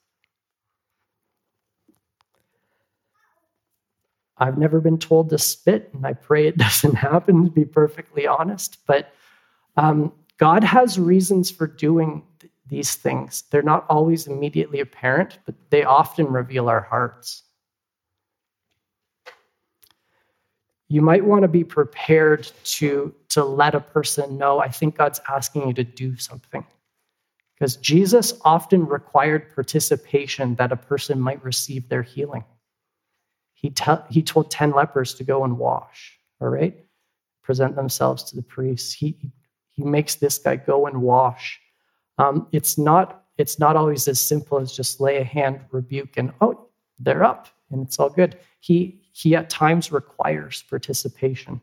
I've 4.39 4.58
never 4.58 4.82
been 4.82 4.97
told 4.97 5.30
to 5.30 5.38
spit, 5.38 5.91
and 5.93 6.06
I 6.06 6.13
pray 6.13 6.47
it 6.47 6.58
doesn't 6.65 6.95
happen, 6.95 7.45
to 7.45 7.51
be 7.51 7.65
perfectly 7.65 8.25
honest. 8.25 8.80
But 8.88 9.13
um, 9.77 10.12
God 10.39 10.63
has 10.63 10.99
reasons 10.99 11.51
for 11.51 11.67
doing 11.67 12.23
th- 12.39 12.51
these 12.67 12.95
things. 12.95 13.43
They're 13.51 13.62
not 13.62 13.86
always 13.89 14.25
immediately 14.25 14.80
apparent, 14.80 15.38
but 15.45 15.53
they 15.69 15.84
often 15.84 16.25
reveal 16.25 16.67
our 16.67 16.82
hearts. 16.82 17.43
You 20.89 21.02
might 21.02 21.26
want 21.26 21.41
to 21.41 21.47
be 21.47 21.63
prepared 21.63 22.50
to, 22.63 23.13
to 23.30 23.43
let 23.43 23.76
a 23.76 23.82
person 23.82 24.38
know, 24.38 24.60
I 24.60 24.69
think 24.69 24.95
God's 24.97 25.19
asking 25.28 25.67
you 25.67 25.73
to 25.73 25.84
do 25.84 26.15
something. 26.15 26.65
Because 27.54 27.76
Jesus 27.78 28.34
often 28.45 28.86
required 28.86 29.54
participation 29.54 30.56
that 30.56 30.71
a 30.71 30.78
person 30.78 31.19
might 31.19 31.43
receive 31.43 31.89
their 31.89 32.04
healing. 32.04 32.45
He, 33.54 33.71
te- 33.71 34.06
he 34.10 34.21
told 34.21 34.52
10 34.52 34.71
lepers 34.71 35.15
to 35.15 35.23
go 35.23 35.43
and 35.43 35.58
wash, 35.58 36.19
all 36.39 36.50
right? 36.50 36.78
Present 37.41 37.76
themselves 37.76 38.23
to 38.26 38.36
the 38.36 38.43
priest. 38.43 38.95
He, 38.95 39.17
he 39.71 39.84
makes 39.84 40.15
this 40.15 40.38
guy 40.38 40.58
go 40.58 40.86
and 40.86 41.02
wash. 41.02 41.60
Um, 42.19 42.47
it's, 42.52 42.78
not, 42.78 43.23
it's 43.39 43.58
not 43.58 43.76
always 43.76 44.08
as 44.08 44.21
simple 44.21 44.60
as 44.60 44.71
just 44.71 45.02
lay 45.02 45.17
a 45.17 45.23
hand, 45.23 45.62
rebuke, 45.71 46.17
and 46.17 46.32
oh, 46.39 46.67
they're 47.00 47.23
up, 47.23 47.47
and 47.71 47.86
it's 47.86 48.00
all 48.00 48.10
good. 48.10 48.38
He, 48.60 49.02
he 49.17 49.36
at 49.36 49.49
times 49.49 49.91
requires 49.91 50.63
participation. 50.69 51.60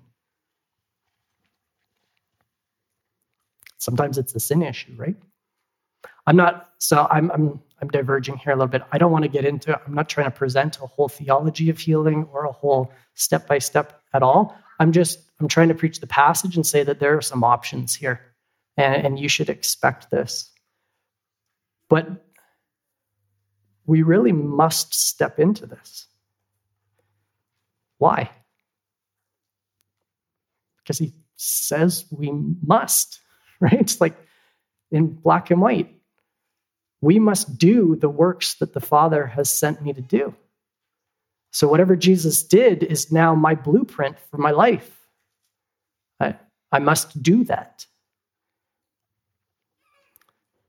Sometimes 3.79 4.19
it's 4.19 4.35
a 4.35 4.41
sin 4.41 4.61
issue, 4.61 4.93
right? 4.97 5.15
I'm 6.27 6.35
not, 6.35 6.71
so 6.79 7.07
I'm, 7.13 7.31
I'm, 7.31 7.63
I'm 7.81 7.87
diverging 7.87 8.39
here 8.39 8.53
a 8.53 8.57
little 8.57 8.67
bit. 8.67 8.83
I 8.91 8.99
don't 8.99 9.13
want 9.13 9.23
to 9.23 9.29
get 9.29 9.45
into, 9.45 9.81
I'm 9.87 9.95
not 9.95 10.09
trying 10.09 10.27
to 10.27 10.33
present 10.33 10.79
a 10.83 10.87
whole 10.89 11.09
theology 11.09 11.71
of 11.71 11.79
healing 11.79 12.27
or 12.33 12.45
a 12.45 12.51
whole 12.51 12.91
step 13.15 13.47
by 13.47 13.61
step 13.61 14.03
at 14.13 14.25
all. 14.25 14.59
I'm 14.81 14.91
just, 14.91 15.21
I'm 15.39 15.47
trying 15.47 15.69
to 15.69 15.77
preach 15.77 16.01
the 16.01 16.09
passage 16.09 16.57
and 16.57 16.67
say 16.67 16.83
that 16.83 16.99
there 16.99 17.17
are 17.17 17.23
some 17.23 17.45
options 17.45 17.95
here 17.95 18.21
and, 18.77 19.07
and 19.07 19.17
you 19.17 19.29
should 19.29 19.49
expect 19.49 20.11
this. 20.11 20.51
But 21.89 22.09
we 23.87 24.03
really 24.03 24.33
must 24.33 24.93
step 24.93 25.39
into 25.39 25.67
this. 25.67 26.09
Why? 28.05 28.31
Because 30.79 30.99
he 30.99 31.15
says 31.37 32.05
we 32.11 32.33
must, 32.67 33.21
right? 33.61 33.81
It's 33.81 33.99
like 33.99 34.15
in 34.91 35.07
black 35.07 35.51
and 35.51 35.63
white 35.63 35.95
we 37.05 37.19
must 37.19 37.59
do 37.59 37.97
the 37.97 38.09
works 38.09 38.55
that 38.55 38.73
the 38.73 38.81
Father 38.81 39.27
has 39.27 39.51
sent 39.51 39.83
me 39.83 39.93
to 39.93 40.01
do. 40.01 40.35
So, 41.53 41.69
whatever 41.69 41.97
Jesus 41.97 42.43
did 42.43 42.83
is 42.83 43.13
now 43.13 43.35
my 43.35 43.55
blueprint 43.55 44.19
for 44.31 44.39
my 44.39 44.51
life. 44.51 44.91
I, 46.19 46.37
I 46.73 46.79
must 46.79 47.23
do 47.23 47.45
that. 47.45 47.87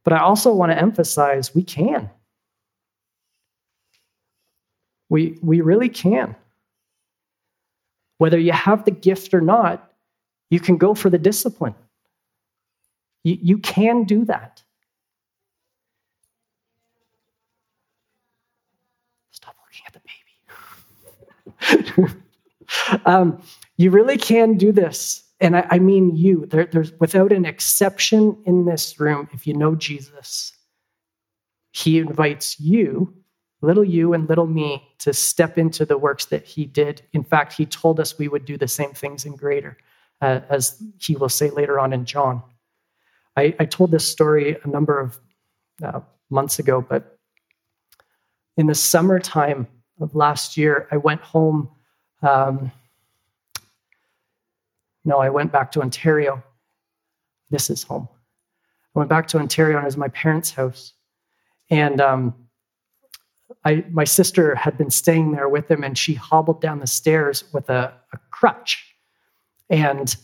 But 0.03 0.13
I 0.13 0.19
also 0.19 0.53
want 0.53 0.73
to 0.73 0.77
emphasize 0.77 1.55
we 1.55 1.63
can. 1.63 2.09
We, 5.09 5.39
we 5.41 5.61
really 5.61 5.89
can. 5.89 6.35
Whether 8.17 8.39
you 8.39 8.51
have 8.51 8.85
the 8.85 8.91
gift 8.91 9.33
or 9.33 9.41
not, 9.41 9.91
you 10.49 10.59
can 10.59 10.77
go 10.77 10.93
for 10.93 11.09
the 11.09 11.17
discipline. 11.17 11.75
You, 13.23 13.37
you 13.41 13.57
can 13.57 14.03
do 14.03 14.25
that. 14.25 14.61
Stop 19.31 19.55
looking 19.65 19.85
at 19.87 19.93
the 19.93 20.01
baby. 22.07 22.13
um, 23.05 23.41
you 23.77 23.91
really 23.91 24.17
can 24.17 24.57
do 24.57 24.71
this. 24.71 25.23
And 25.41 25.57
I, 25.57 25.67
I 25.71 25.79
mean 25.79 26.15
you. 26.15 26.45
There, 26.45 26.65
there's 26.65 26.93
without 26.99 27.31
an 27.31 27.45
exception 27.45 28.41
in 28.45 28.65
this 28.65 28.99
room, 28.99 29.27
if 29.33 29.45
you 29.45 29.53
know 29.53 29.75
Jesus, 29.75 30.53
he 31.71 31.99
invites 31.99 32.59
you, 32.59 33.13
little 33.61 33.83
you 33.83 34.13
and 34.13 34.29
little 34.29 34.47
me, 34.47 34.87
to 34.99 35.13
step 35.13 35.57
into 35.57 35.85
the 35.85 35.97
works 35.97 36.25
that 36.25 36.45
he 36.45 36.65
did. 36.65 37.01
In 37.13 37.23
fact, 37.23 37.53
he 37.53 37.65
told 37.65 37.99
us 37.99 38.17
we 38.17 38.27
would 38.27 38.45
do 38.45 38.57
the 38.57 38.67
same 38.67 38.91
things 38.91 39.25
in 39.25 39.35
greater, 39.35 39.77
uh, 40.21 40.41
as 40.49 40.81
he 40.99 41.15
will 41.15 41.29
say 41.29 41.49
later 41.49 41.79
on 41.79 41.93
in 41.93 42.05
John. 42.05 42.41
I, 43.37 43.55
I 43.59 43.65
told 43.65 43.91
this 43.91 44.09
story 44.09 44.57
a 44.63 44.67
number 44.67 44.99
of 44.99 45.19
uh, 45.83 46.01
months 46.29 46.59
ago, 46.59 46.81
but 46.81 47.17
in 48.57 48.67
the 48.67 48.75
summertime 48.75 49.67
of 49.99 50.15
last 50.15 50.57
year, 50.57 50.87
I 50.91 50.97
went 50.97 51.21
home. 51.21 51.69
Um, 52.21 52.71
no, 55.03 55.19
I 55.19 55.29
went 55.29 55.51
back 55.51 55.71
to 55.73 55.81
Ontario. 55.81 56.43
This 57.49 57.69
is 57.69 57.83
home. 57.83 58.07
I 58.95 58.99
went 58.99 59.09
back 59.09 59.27
to 59.29 59.39
Ontario 59.39 59.77
and 59.77 59.83
it 59.83 59.87
was 59.87 59.97
my 59.97 60.07
parents' 60.07 60.51
house. 60.51 60.93
And 61.69 61.99
um, 61.99 62.33
I, 63.63 63.85
my 63.91 64.03
sister 64.03 64.55
had 64.55 64.77
been 64.77 64.89
staying 64.89 65.31
there 65.31 65.49
with 65.49 65.69
him, 65.69 65.83
and 65.83 65.97
she 65.97 66.13
hobbled 66.13 66.61
down 66.61 66.79
the 66.79 66.87
stairs 66.87 67.43
with 67.53 67.69
a, 67.69 67.93
a 68.13 68.17
crutch. 68.31 68.83
And 69.69 70.15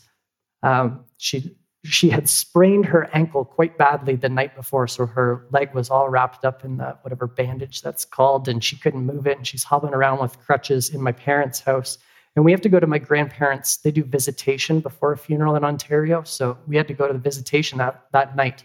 um, 0.64 1.06
she 1.18 1.56
she 1.84 2.10
had 2.10 2.30
sprained 2.30 2.86
her 2.86 3.10
ankle 3.12 3.44
quite 3.44 3.76
badly 3.76 4.16
the 4.16 4.30
night 4.30 4.56
before, 4.56 4.88
so 4.88 5.08
her 5.08 5.48
leg 5.52 5.74
was 5.74 5.90
all 5.90 6.10
wrapped 6.10 6.46
up 6.46 6.64
in 6.64 6.78
the 6.78 6.96
whatever 7.02 7.26
bandage 7.26 7.82
that's 7.82 8.06
called, 8.06 8.48
and 8.48 8.64
she 8.64 8.78
couldn't 8.78 9.06
move 9.06 9.26
it. 9.26 9.38
And 9.38 9.48
she's 9.48 9.64
hobbling 9.64 9.96
around 9.96 10.20
with 10.20 10.40
crutches 10.40 10.90
in 10.90 11.02
my 11.02 11.12
parents' 11.12 11.60
house. 11.60 11.98
And 12.36 12.46
we 12.46 12.52
have 12.52 12.62
to 12.62 12.70
go 12.70 12.80
to 12.80 12.88
my 12.88 13.00
grandparents. 13.00 13.78
They 13.78 13.92
do 13.92 14.04
visitation 14.04 14.80
before 14.80 15.12
a 15.12 15.18
funeral 15.18 15.56
in 15.56 15.64
Ontario, 15.64 16.24
so 16.24 16.58
we 16.68 16.78
had 16.78 16.88
to 16.88 16.94
go 16.94 17.08
to 17.08 17.14
the 17.14 17.20
visitation 17.20 17.80
that, 17.80 18.06
that 18.14 18.36
night. 18.36 18.64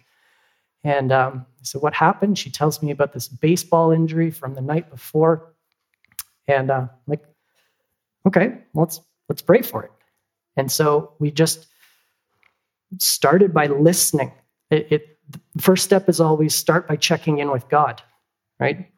And 0.87 1.11
um, 1.11 1.47
so, 1.63 1.81
what 1.81 1.95
happened? 1.95 2.39
She 2.39 2.49
tells 2.49 2.81
me 2.81 2.93
about 2.93 3.13
this 3.13 3.27
baseball 3.27 3.91
injury 3.91 4.31
from 4.31 4.55
the 4.55 4.61
night 4.61 4.89
before, 4.89 5.53
and 6.47 6.71
uh, 6.71 6.87
like, 7.09 7.25
okay, 8.25 8.59
let's 8.73 9.01
let's 9.29 9.43
pray 9.43 9.63
for 9.63 9.83
it. 9.83 9.91
And 10.57 10.71
so 10.71 11.15
we 11.19 11.33
just 11.33 11.67
started 12.99 13.53
by 13.53 13.67
listening. 13.67 14.31
It, 14.71 14.87
it, 14.93 15.19
the 15.55 15.61
first 15.61 15.83
step 15.83 16.09
is 16.09 16.21
always 16.21 16.55
start 16.55 16.87
by 16.87 16.95
checking 16.95 17.39
in 17.39 17.51
with 17.51 17.69
God, 17.69 18.01
right? 18.61 18.89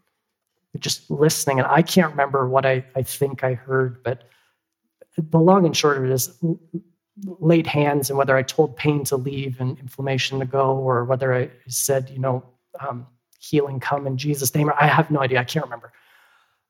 Just 0.78 1.10
listening. 1.10 1.58
And 1.58 1.66
I 1.66 1.80
can't 1.80 2.10
remember 2.10 2.46
what 2.46 2.66
I, 2.66 2.84
I 2.94 3.02
think 3.02 3.42
I 3.42 3.54
heard, 3.54 4.02
but 4.02 4.28
the 5.16 5.38
long 5.38 5.64
and 5.64 5.74
short 5.74 5.96
of 5.96 6.04
it 6.04 6.10
is 6.10 6.38
laid 7.24 7.66
hands 7.66 8.10
and 8.10 8.18
whether 8.18 8.36
I 8.36 8.42
told 8.42 8.76
pain 8.76 9.04
to 9.04 9.16
leave 9.16 9.60
and 9.60 9.78
inflammation 9.78 10.38
to 10.38 10.46
go, 10.46 10.76
or 10.76 11.04
whether 11.04 11.34
I 11.34 11.50
said, 11.66 12.10
you 12.10 12.18
know, 12.18 12.44
um, 12.80 13.06
healing 13.40 13.80
come 13.80 14.06
in 14.06 14.16
Jesus' 14.16 14.54
name. 14.54 14.70
I 14.78 14.86
have 14.86 15.10
no 15.10 15.20
idea. 15.20 15.40
I 15.40 15.44
can't 15.44 15.64
remember. 15.64 15.92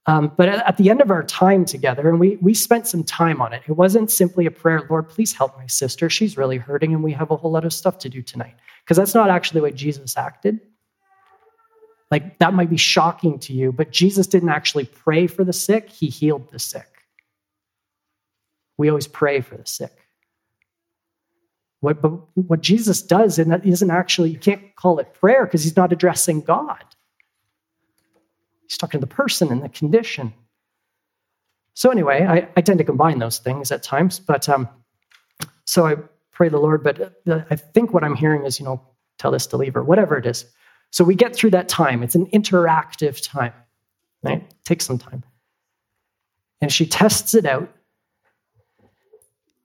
Um, 0.06 0.32
but 0.38 0.48
at 0.48 0.78
the 0.78 0.88
end 0.88 1.02
of 1.02 1.10
our 1.10 1.22
time 1.22 1.66
together, 1.66 2.08
and 2.08 2.18
we, 2.18 2.36
we 2.36 2.54
spent 2.54 2.86
some 2.86 3.04
time 3.04 3.42
on 3.42 3.52
it, 3.52 3.62
it 3.68 3.72
wasn't 3.72 4.10
simply 4.10 4.46
a 4.46 4.50
prayer, 4.50 4.86
Lord, 4.88 5.06
please 5.06 5.34
help 5.34 5.58
my 5.58 5.66
sister. 5.66 6.08
She's 6.08 6.38
really 6.38 6.56
hurting, 6.56 6.94
and 6.94 7.04
we 7.04 7.12
have 7.12 7.30
a 7.30 7.36
whole 7.36 7.50
lot 7.50 7.66
of 7.66 7.74
stuff 7.74 7.98
to 7.98 8.08
do 8.08 8.22
tonight. 8.22 8.54
Because 8.82 8.96
that's 8.96 9.14
not 9.14 9.28
actually 9.28 9.60
the 9.60 9.64
way 9.64 9.72
Jesus 9.72 10.16
acted. 10.16 10.60
Like, 12.10 12.38
that 12.38 12.54
might 12.54 12.70
be 12.70 12.78
shocking 12.78 13.38
to 13.40 13.52
you, 13.52 13.70
but 13.70 13.90
Jesus 13.90 14.26
didn't 14.26 14.48
actually 14.48 14.86
pray 14.86 15.26
for 15.26 15.44
the 15.44 15.52
sick, 15.52 15.90
he 15.90 16.06
healed 16.06 16.50
the 16.50 16.58
sick. 16.58 16.88
We 18.78 18.88
always 18.88 19.08
pray 19.08 19.42
for 19.42 19.58
the 19.58 19.66
sick. 19.66 19.92
What, 21.80 22.02
but 22.02 22.10
what 22.34 22.60
Jesus 22.60 23.02
does 23.02 23.38
isn't 23.38 23.90
actually, 23.90 24.30
you 24.30 24.38
can't 24.38 24.74
call 24.76 24.98
it 24.98 25.14
prayer 25.14 25.44
because 25.44 25.62
he's 25.62 25.76
not 25.76 25.92
addressing 25.92 26.40
God. 26.40 26.82
He's 28.66 28.76
talking 28.76 29.00
to 29.00 29.06
the 29.06 29.14
person 29.14 29.50
and 29.52 29.62
the 29.62 29.68
condition. 29.68 30.34
So, 31.74 31.90
anyway, 31.90 32.26
I, 32.28 32.48
I 32.56 32.60
tend 32.60 32.78
to 32.78 32.84
combine 32.84 33.20
those 33.20 33.38
things 33.38 33.70
at 33.70 33.84
times. 33.84 34.18
But 34.18 34.48
um, 34.48 34.68
so 35.64 35.86
I 35.86 35.96
pray 36.32 36.48
the 36.48 36.58
Lord, 36.58 36.82
but 36.82 37.22
I 37.28 37.54
think 37.54 37.94
what 37.94 38.02
I'm 38.02 38.16
hearing 38.16 38.44
is, 38.44 38.58
you 38.58 38.64
know, 38.64 38.82
tell 39.18 39.30
this 39.30 39.46
to 39.48 39.56
leave 39.56 39.76
or 39.76 39.84
whatever 39.84 40.16
it 40.16 40.26
is. 40.26 40.44
So 40.90 41.04
we 41.04 41.14
get 41.14 41.36
through 41.36 41.50
that 41.50 41.68
time. 41.68 42.02
It's 42.02 42.14
an 42.14 42.26
interactive 42.26 43.22
time, 43.22 43.52
right? 44.22 44.42
It 44.42 44.54
takes 44.64 44.86
some 44.86 44.98
time. 44.98 45.22
And 46.60 46.72
she 46.72 46.86
tests 46.86 47.34
it 47.34 47.46
out. 47.46 47.70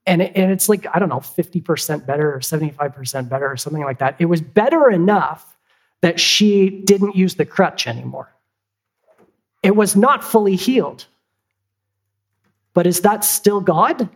And, 0.06 0.22
it, 0.22 0.34
and 0.36 0.52
it's 0.52 0.68
like, 0.68 0.86
I 0.94 1.00
don't 1.00 1.10
know, 1.10 1.20
50% 1.20 2.06
better 2.06 2.34
or 2.34 2.40
75% 2.40 3.30
better 3.30 3.50
or 3.50 3.58
something 3.58 3.84
like 3.84 4.00
that. 4.00 4.16
It 4.20 4.26
was 4.26 4.42
better 4.42 4.90
enough 4.90 5.58
that 6.02 6.20
she 6.20 6.70
didn't 6.70 7.16
use 7.16 7.36
the 7.36 7.46
crutch 7.46 7.88
anymore. 7.88 8.30
It 9.62 9.76
was 9.76 9.96
not 9.96 10.24
fully 10.24 10.58
healed. 10.58 11.06
But 12.74 12.86
is 12.88 13.02
that 13.02 13.24
still 13.24 13.62
God? 13.62 14.10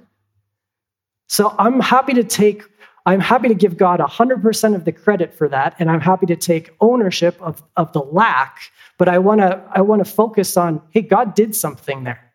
So 1.28 1.56
I'm 1.58 1.80
happy 1.80 2.14
to 2.16 2.24
take, 2.24 2.64
I'm 3.06 3.20
happy 3.20 3.48
to 3.48 3.56
give 3.56 3.78
God 3.78 4.00
100% 4.00 4.76
of 4.76 4.84
the 4.84 4.92
credit 4.92 5.34
for 5.34 5.48
that, 5.50 5.76
and 5.80 5.90
I'm 5.90 6.02
happy 6.02 6.26
to 6.28 6.36
take 6.36 6.72
ownership 6.82 7.42
of, 7.42 7.64
of 7.78 7.94
the 7.94 8.02
lack, 8.02 8.72
but 8.98 9.08
I 9.08 9.20
wanna, 9.20 9.64
I 9.72 9.82
wanna 9.82 10.06
focus 10.06 10.58
on, 10.58 10.82
hey, 10.90 11.02
God 11.02 11.36
did 11.36 11.56
something 11.56 12.04
there. 12.04 12.27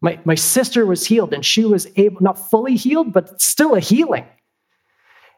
My, 0.00 0.18
my 0.24 0.34
sister 0.34 0.86
was 0.86 1.06
healed, 1.06 1.32
and 1.34 1.44
she 1.44 1.64
was 1.64 1.86
able, 1.96 2.22
not 2.22 2.50
fully 2.50 2.76
healed, 2.76 3.12
but 3.12 3.40
still 3.40 3.74
a 3.74 3.80
healing. 3.80 4.26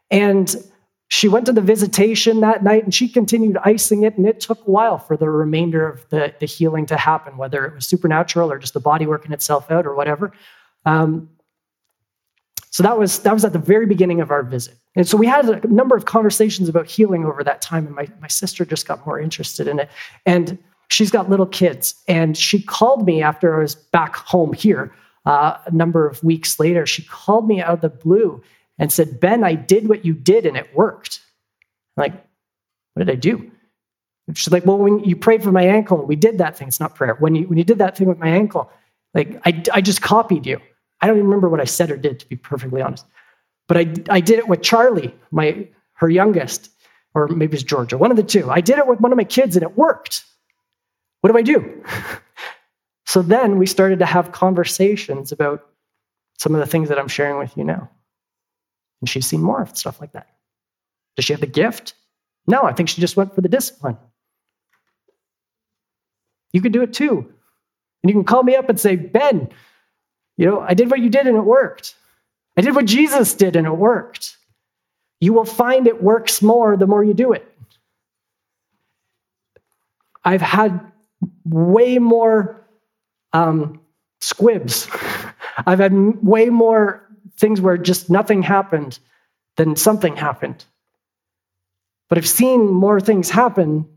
And 0.09 0.55
she 1.09 1.27
went 1.27 1.45
to 1.45 1.53
the 1.53 1.61
visitation 1.61 2.39
that 2.39 2.63
night 2.63 2.83
and 2.83 2.93
she 2.93 3.07
continued 3.07 3.57
icing 3.63 4.03
it, 4.03 4.17
and 4.17 4.25
it 4.25 4.39
took 4.39 4.59
a 4.59 4.71
while 4.71 4.97
for 4.97 5.15
the 5.15 5.29
remainder 5.29 5.87
of 5.87 6.09
the, 6.09 6.33
the 6.39 6.47
healing 6.47 6.87
to 6.87 6.97
happen, 6.97 7.37
whether 7.37 7.65
it 7.65 7.75
was 7.75 7.85
supernatural 7.85 8.51
or 8.51 8.57
just 8.57 8.73
the 8.73 8.79
body 8.79 9.05
working 9.05 9.31
itself 9.31 9.69
out 9.69 9.85
or 9.85 9.93
whatever. 9.93 10.31
Um, 10.85 11.29
so 12.71 12.81
that 12.81 12.97
was 12.97 13.19
that 13.19 13.31
was 13.31 13.45
at 13.45 13.53
the 13.53 13.59
very 13.59 13.85
beginning 13.85 14.21
of 14.21 14.31
our 14.31 14.41
visit. 14.41 14.75
And 14.95 15.07
so 15.07 15.15
we 15.15 15.27
had 15.27 15.47
a 15.47 15.67
number 15.67 15.95
of 15.95 16.05
conversations 16.05 16.67
about 16.67 16.87
healing 16.87 17.25
over 17.25 17.43
that 17.43 17.61
time, 17.61 17.85
and 17.85 17.95
my, 17.95 18.07
my 18.19 18.27
sister 18.27 18.65
just 18.65 18.87
got 18.87 19.05
more 19.05 19.19
interested 19.19 19.67
in 19.67 19.79
it. 19.79 19.89
And 20.25 20.57
she's 20.93 21.11
got 21.11 21.29
little 21.29 21.45
kids, 21.45 21.95
and 22.07 22.37
she 22.37 22.61
called 22.61 23.05
me 23.05 23.21
after 23.21 23.55
I 23.55 23.63
was 23.63 23.75
back 23.75 24.15
home 24.15 24.53
here 24.53 24.93
uh, 25.25 25.57
a 25.65 25.71
number 25.71 26.07
of 26.07 26.23
weeks 26.23 26.59
later. 26.59 26.85
She 26.85 27.03
called 27.03 27.47
me 27.47 27.61
out 27.61 27.73
of 27.73 27.81
the 27.81 27.89
blue 27.89 28.41
and 28.77 28.91
said, 28.91 29.19
Ben, 29.19 29.43
I 29.43 29.55
did 29.55 29.89
what 29.89 30.05
you 30.05 30.13
did 30.13 30.45
and 30.45 30.57
it 30.57 30.75
worked. 30.75 31.21
I'm 31.97 32.03
like, 32.03 32.13
what 32.93 33.05
did 33.05 33.09
I 33.09 33.15
do? 33.15 33.51
she's 34.35 34.53
like, 34.53 34.65
well, 34.65 34.77
when 34.77 34.99
you 35.03 35.17
prayed 35.17 35.43
for 35.43 35.51
my 35.51 35.63
ankle, 35.63 35.99
and 35.99 36.07
we 36.07 36.15
did 36.15 36.37
that 36.37 36.57
thing. 36.57 36.69
It's 36.69 36.79
not 36.79 36.95
prayer. 36.95 37.15
When 37.15 37.35
you, 37.35 37.47
when 37.47 37.57
you 37.57 37.65
did 37.65 37.79
that 37.79 37.97
thing 37.97 38.07
with 38.07 38.19
my 38.19 38.29
ankle, 38.29 38.71
like 39.13 39.41
I, 39.45 39.61
I 39.73 39.81
just 39.81 40.01
copied 40.01 40.45
you. 40.45 40.61
I 41.01 41.07
don't 41.07 41.17
even 41.17 41.27
remember 41.27 41.49
what 41.49 41.59
I 41.59 41.65
said 41.65 41.91
or 41.91 41.97
did, 41.97 42.19
to 42.19 42.29
be 42.29 42.37
perfectly 42.37 42.81
honest. 42.81 43.05
But 43.67 43.77
I, 43.77 43.93
I 44.09 44.19
did 44.21 44.39
it 44.39 44.47
with 44.47 44.61
Charlie, 44.61 45.13
my, 45.31 45.67
her 45.95 46.09
youngest, 46.09 46.69
or 47.13 47.27
maybe 47.27 47.55
it's 47.55 47.63
Georgia, 47.63 47.97
one 47.97 48.11
of 48.11 48.17
the 48.17 48.23
two. 48.23 48.49
I 48.49 48.61
did 48.61 48.77
it 48.77 48.87
with 48.87 49.01
one 49.01 49.11
of 49.11 49.17
my 49.17 49.25
kids 49.25 49.57
and 49.57 49.63
it 49.63 49.77
worked. 49.77 50.23
What 51.23 51.31
do 51.31 51.37
I 51.37 51.41
do? 51.41 51.85
so 53.05 53.21
then 53.21 53.57
we 53.57 53.65
started 53.65 53.99
to 53.99 54.05
have 54.05 54.33
conversations 54.33 55.31
about 55.31 55.65
some 56.37 56.53
of 56.53 56.59
the 56.59 56.67
things 56.67 56.89
that 56.89 56.99
I'm 56.99 57.07
sharing 57.07 57.39
with 57.39 57.55
you 57.55 57.63
now. 57.63 57.89
And 58.99 59.09
she's 59.09 59.25
seen 59.25 59.41
more 59.41 59.61
of 59.61 59.77
stuff 59.77 60.01
like 60.01 60.11
that. 60.11 60.27
Does 61.15 61.23
she 61.23 61.31
have 61.31 61.39
the 61.39 61.47
gift? 61.47 61.93
No, 62.45 62.63
I 62.63 62.73
think 62.73 62.89
she 62.89 62.99
just 62.99 63.15
went 63.15 63.33
for 63.33 63.39
the 63.39 63.47
discipline. 63.47 63.97
You 66.51 66.59
can 66.59 66.73
do 66.73 66.81
it 66.81 66.91
too. 66.91 67.19
And 68.03 68.09
you 68.09 68.13
can 68.13 68.25
call 68.25 68.43
me 68.43 68.57
up 68.57 68.67
and 68.67 68.77
say, 68.77 68.97
Ben, 68.97 69.47
you 70.35 70.45
know, 70.45 70.59
I 70.59 70.73
did 70.73 70.91
what 70.91 70.99
you 70.99 71.09
did 71.09 71.25
and 71.25 71.37
it 71.37 71.45
worked. 71.45 71.95
I 72.57 72.61
did 72.61 72.75
what 72.75 72.83
Jesus 72.83 73.33
did 73.33 73.55
and 73.55 73.65
it 73.65 73.77
worked. 73.77 74.35
You 75.21 75.31
will 75.31 75.45
find 75.45 75.87
it 75.87 76.03
works 76.03 76.41
more 76.41 76.75
the 76.75 76.85
more 76.85 77.01
you 77.01 77.13
do 77.13 77.31
it. 77.31 77.49
I've 80.25 80.41
had 80.41 80.91
way 81.45 81.97
more 81.97 82.67
um, 83.33 83.81
squibs. 84.21 84.87
I've 85.65 85.79
had 85.79 85.93
way 86.23 86.49
more 86.49 87.07
things 87.37 87.61
where 87.61 87.77
just 87.77 88.09
nothing 88.09 88.41
happened 88.41 88.99
than 89.57 89.75
something 89.75 90.15
happened. 90.15 90.65
But 92.09 92.17
I've 92.17 92.27
seen 92.27 92.67
more 92.67 92.99
things 92.99 93.29
happen 93.29 93.87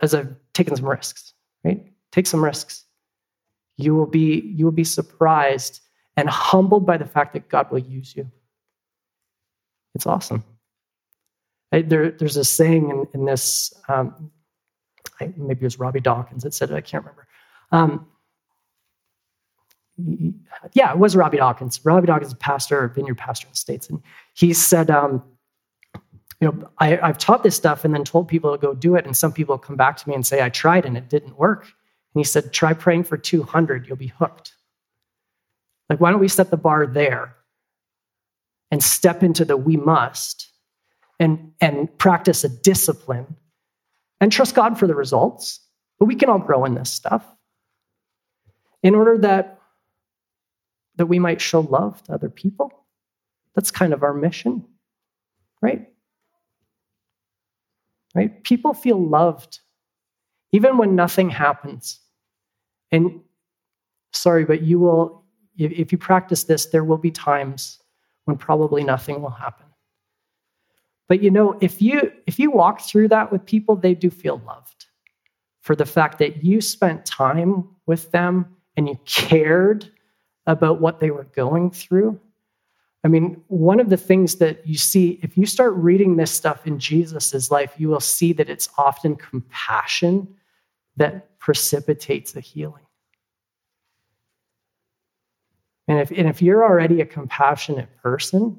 as 0.00 0.14
I've 0.14 0.34
taken 0.52 0.76
some 0.76 0.86
risks, 0.86 1.32
right? 1.64 1.86
Take 2.10 2.26
some 2.26 2.44
risks. 2.44 2.84
You 3.76 3.94
will 3.94 4.06
be, 4.06 4.40
you 4.40 4.64
will 4.64 4.72
be 4.72 4.84
surprised 4.84 5.80
and 6.16 6.28
humbled 6.28 6.86
by 6.86 6.98
the 6.98 7.06
fact 7.06 7.32
that 7.32 7.48
God 7.48 7.70
will 7.70 7.78
use 7.78 8.14
you. 8.14 8.30
It's 9.94 10.06
awesome. 10.06 10.44
There, 11.70 12.10
there's 12.10 12.36
a 12.36 12.44
saying 12.44 12.90
in, 12.90 13.06
in 13.14 13.24
this, 13.24 13.72
um, 13.88 14.30
I, 15.20 15.32
maybe 15.36 15.60
it 15.60 15.64
was 15.64 15.78
Robby 15.78 16.00
Dawkins 16.00 16.42
that 16.42 16.54
said 16.54 16.70
it, 16.70 16.74
I 16.74 16.80
can't 16.80 17.04
remember. 17.04 17.26
Um, 17.70 18.06
yeah, 20.72 20.92
it 20.92 20.98
was 20.98 21.16
Robby 21.16 21.36
Dawkins. 21.38 21.80
Robby 21.84 22.06
Dawkins 22.06 22.28
is 22.28 22.32
a 22.32 22.36
pastor, 22.36 22.88
vineyard 22.88 23.18
pastor 23.18 23.46
in 23.46 23.52
the 23.52 23.56
States. 23.56 23.88
And 23.88 24.02
he 24.34 24.52
said, 24.52 24.90
um, 24.90 25.22
you 26.40 26.48
know, 26.48 26.68
I, 26.78 26.96
have 26.96 27.18
taught 27.18 27.42
this 27.42 27.54
stuff 27.54 27.84
and 27.84 27.94
then 27.94 28.04
told 28.04 28.26
people 28.26 28.50
to 28.52 28.58
go 28.58 28.74
do 28.74 28.96
it. 28.96 29.06
And 29.06 29.16
some 29.16 29.32
people 29.32 29.56
come 29.58 29.76
back 29.76 29.96
to 29.98 30.08
me 30.08 30.14
and 30.14 30.26
say, 30.26 30.42
I 30.42 30.48
tried 30.48 30.86
and 30.86 30.96
it 30.96 31.08
didn't 31.08 31.38
work. 31.38 31.62
And 31.62 32.20
he 32.20 32.24
said, 32.24 32.52
try 32.52 32.72
praying 32.72 33.04
for 33.04 33.16
200, 33.16 33.86
you'll 33.86 33.96
be 33.96 34.08
hooked. 34.08 34.54
Like, 35.88 36.00
why 36.00 36.10
don't 36.10 36.20
we 36.20 36.28
set 36.28 36.50
the 36.50 36.56
bar 36.56 36.86
there 36.86 37.36
and 38.70 38.82
step 38.82 39.22
into 39.22 39.44
the 39.44 39.56
we 39.56 39.76
must 39.76 40.48
and, 41.20 41.52
and 41.60 41.96
practice 41.98 42.44
a 42.44 42.48
discipline 42.48 43.36
and 44.22 44.30
trust 44.32 44.54
God 44.54 44.78
for 44.78 44.86
the 44.86 44.94
results? 44.94 45.60
But 45.98 46.06
we 46.06 46.14
can 46.14 46.30
all 46.30 46.38
grow 46.38 46.64
in 46.64 46.74
this 46.74 46.90
stuff 46.90 47.26
in 48.82 48.94
order 48.94 49.18
that 49.18 49.58
that 50.96 51.06
we 51.06 51.18
might 51.18 51.40
show 51.40 51.60
love 51.60 52.02
to 52.04 52.12
other 52.12 52.28
people. 52.28 52.70
That's 53.54 53.70
kind 53.70 53.92
of 53.92 54.02
our 54.02 54.14
mission, 54.14 54.64
right? 55.60 55.88
Right? 58.14 58.44
People 58.44 58.74
feel 58.74 59.02
loved 59.04 59.60
even 60.52 60.76
when 60.76 60.94
nothing 60.94 61.30
happens. 61.30 61.98
And 62.90 63.22
sorry, 64.12 64.44
but 64.44 64.62
you 64.62 64.78
will, 64.78 65.24
if 65.56 65.90
you 65.90 65.98
practice 65.98 66.44
this, 66.44 66.66
there 66.66 66.84
will 66.84 66.98
be 66.98 67.10
times 67.10 67.80
when 68.26 68.36
probably 68.36 68.84
nothing 68.84 69.22
will 69.22 69.30
happen. 69.30 69.66
But 71.12 71.22
you 71.22 71.30
know, 71.30 71.58
if 71.60 71.82
you 71.82 72.10
if 72.26 72.38
you 72.38 72.50
walk 72.50 72.80
through 72.80 73.08
that 73.08 73.30
with 73.30 73.44
people, 73.44 73.76
they 73.76 73.94
do 73.94 74.08
feel 74.08 74.40
loved 74.46 74.86
for 75.60 75.76
the 75.76 75.84
fact 75.84 76.18
that 76.20 76.42
you 76.42 76.62
spent 76.62 77.04
time 77.04 77.68
with 77.84 78.10
them 78.12 78.46
and 78.78 78.88
you 78.88 78.98
cared 79.04 79.90
about 80.46 80.80
what 80.80 81.00
they 81.00 81.10
were 81.10 81.26
going 81.36 81.70
through. 81.70 82.18
I 83.04 83.08
mean, 83.08 83.42
one 83.48 83.78
of 83.78 83.90
the 83.90 83.98
things 83.98 84.36
that 84.36 84.66
you 84.66 84.78
see, 84.78 85.20
if 85.22 85.36
you 85.36 85.44
start 85.44 85.74
reading 85.74 86.16
this 86.16 86.30
stuff 86.30 86.66
in 86.66 86.78
Jesus' 86.78 87.50
life, 87.50 87.74
you 87.76 87.90
will 87.90 88.00
see 88.00 88.32
that 88.32 88.48
it's 88.48 88.70
often 88.78 89.14
compassion 89.14 90.26
that 90.96 91.38
precipitates 91.38 92.32
the 92.32 92.40
healing. 92.40 92.86
And 95.88 95.98
if, 95.98 96.10
and 96.10 96.26
if 96.26 96.40
you're 96.40 96.64
already 96.64 97.02
a 97.02 97.04
compassionate 97.04 97.94
person, 97.98 98.58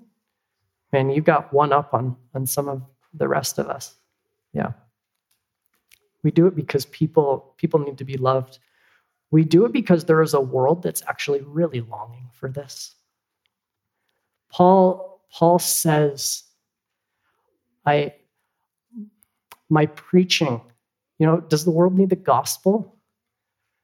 man, 0.94 1.10
you've 1.10 1.26
got 1.26 1.52
one 1.52 1.74
up 1.74 1.94
on, 1.94 2.16
on 2.34 2.46
some 2.46 2.70
of 2.70 2.82
the 3.14 3.28
rest 3.28 3.60
of 3.60 3.68
us. 3.68 3.96
Yeah. 4.54 4.72
We 6.24 6.32
do 6.32 6.48
it 6.48 6.56
because 6.56 6.86
people, 6.86 7.54
people 7.58 7.80
need 7.80 7.98
to 7.98 8.06
be 8.06 8.16
loved. 8.16 8.60
We 9.32 9.44
do 9.44 9.66
it 9.66 9.74
because 9.74 10.06
there 10.06 10.22
is 10.22 10.34
a 10.34 10.39
world 10.39 10.84
that's 10.84 11.02
actually 11.08 11.41
really 11.41 11.82
longing 11.82 12.30
for 12.32 12.48
this. 12.48 12.94
Paul, 14.50 15.22
Paul 15.32 15.60
says, 15.60 16.44
I 17.86 18.14
my 19.70 19.88
preaching, 19.88 20.62
you 21.18 21.26
know, 21.26 21.41
does 21.41 21.66
the 21.66 21.72
world 21.72 21.98
need 21.98 22.12
the 22.12 22.16
gospel? 22.16 22.96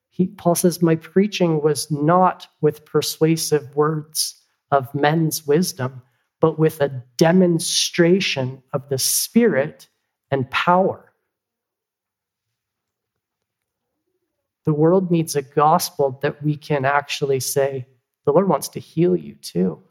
He, 0.09 0.27
Paul 0.27 0.55
says, 0.55 0.81
My 0.81 0.95
preaching 0.95 1.61
was 1.61 1.89
not 1.89 2.47
with 2.61 2.85
persuasive 2.85 3.75
words 3.75 4.39
of 4.71 4.93
men's 4.93 5.47
wisdom, 5.47 6.03
but 6.39 6.57
with 6.57 6.81
a 6.81 7.03
demonstration 7.17 8.63
of 8.73 8.89
the 8.89 8.97
Spirit 8.97 9.87
and 10.31 10.49
power. 10.49 11.11
The 14.65 14.73
world 14.73 15.09
needs 15.11 15.35
a 15.35 15.41
gospel 15.41 16.19
that 16.21 16.43
we 16.43 16.55
can 16.55 16.85
actually 16.85 17.39
say, 17.39 17.87
the 18.25 18.31
Lord 18.31 18.47
wants 18.47 18.69
to 18.69 18.79
heal 18.79 19.15
you 19.15 19.35
too. 19.35 19.81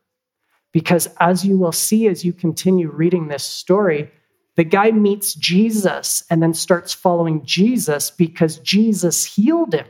Because 0.72 1.08
as 1.18 1.44
you 1.44 1.58
will 1.58 1.72
see 1.72 2.06
as 2.06 2.24
you 2.24 2.32
continue 2.32 2.90
reading 2.90 3.28
this 3.28 3.44
story, 3.44 4.10
the 4.56 4.64
guy 4.64 4.90
meets 4.90 5.34
Jesus 5.34 6.24
and 6.30 6.42
then 6.42 6.54
starts 6.54 6.92
following 6.92 7.44
Jesus 7.44 8.10
because 8.10 8.58
Jesus 8.58 9.24
healed 9.24 9.74
him. 9.74 9.86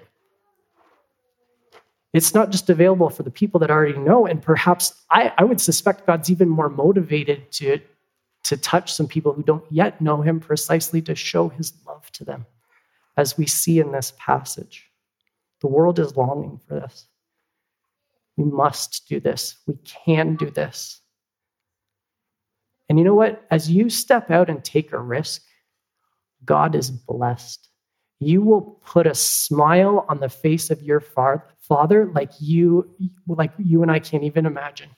It's 2.12 2.34
not 2.34 2.50
just 2.50 2.70
available 2.70 3.10
for 3.10 3.22
the 3.22 3.30
people 3.30 3.60
that 3.60 3.70
already 3.70 3.98
know. 3.98 4.26
And 4.26 4.40
perhaps 4.40 4.94
I, 5.10 5.32
I 5.36 5.44
would 5.44 5.60
suspect 5.60 6.06
God's 6.06 6.30
even 6.30 6.48
more 6.48 6.70
motivated 6.70 7.50
to, 7.52 7.80
to 8.44 8.56
touch 8.56 8.92
some 8.92 9.06
people 9.06 9.32
who 9.32 9.42
don't 9.42 9.64
yet 9.70 10.00
know 10.00 10.22
him 10.22 10.40
precisely 10.40 11.02
to 11.02 11.14
show 11.14 11.48
his 11.48 11.72
love 11.86 12.10
to 12.12 12.24
them 12.24 12.46
as 13.16 13.36
we 13.36 13.46
see 13.46 13.78
in 13.78 13.92
this 13.92 14.14
passage. 14.18 14.90
The 15.60 15.66
world 15.66 15.98
is 15.98 16.16
longing 16.16 16.60
for 16.66 16.74
this. 16.74 17.06
We 18.36 18.44
must 18.44 19.08
do 19.08 19.20
this. 19.20 19.56
We 19.66 19.76
can 19.84 20.36
do 20.36 20.50
this. 20.50 21.00
And 22.88 22.98
you 22.98 23.04
know 23.04 23.14
what? 23.14 23.44
As 23.50 23.70
you 23.70 23.90
step 23.90 24.30
out 24.30 24.48
and 24.48 24.64
take 24.64 24.92
a 24.92 24.98
risk, 24.98 25.42
God 26.44 26.74
is 26.74 26.90
blessed. 26.90 27.68
You 28.20 28.42
will 28.42 28.80
put 28.84 29.06
a 29.06 29.14
smile 29.14 30.04
on 30.08 30.20
the 30.20 30.28
face 30.28 30.70
of 30.70 30.82
your 30.82 31.00
father 31.00 32.10
like 32.14 32.32
you 32.40 32.90
like 33.26 33.52
you 33.58 33.82
and 33.82 33.90
I 33.90 33.98
can't 33.98 34.24
even 34.24 34.46
imagine. 34.46 34.90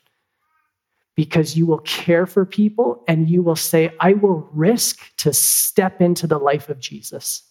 Because 1.15 1.57
you 1.57 1.65
will 1.65 1.79
care 1.79 2.25
for 2.25 2.45
people 2.45 3.03
and 3.07 3.29
you 3.29 3.43
will 3.43 3.55
say, 3.55 3.93
I 3.99 4.13
will 4.13 4.49
risk 4.53 5.15
to 5.17 5.33
step 5.33 6.01
into 6.01 6.25
the 6.25 6.39
life 6.39 6.69
of 6.69 6.79
Jesus 6.79 7.43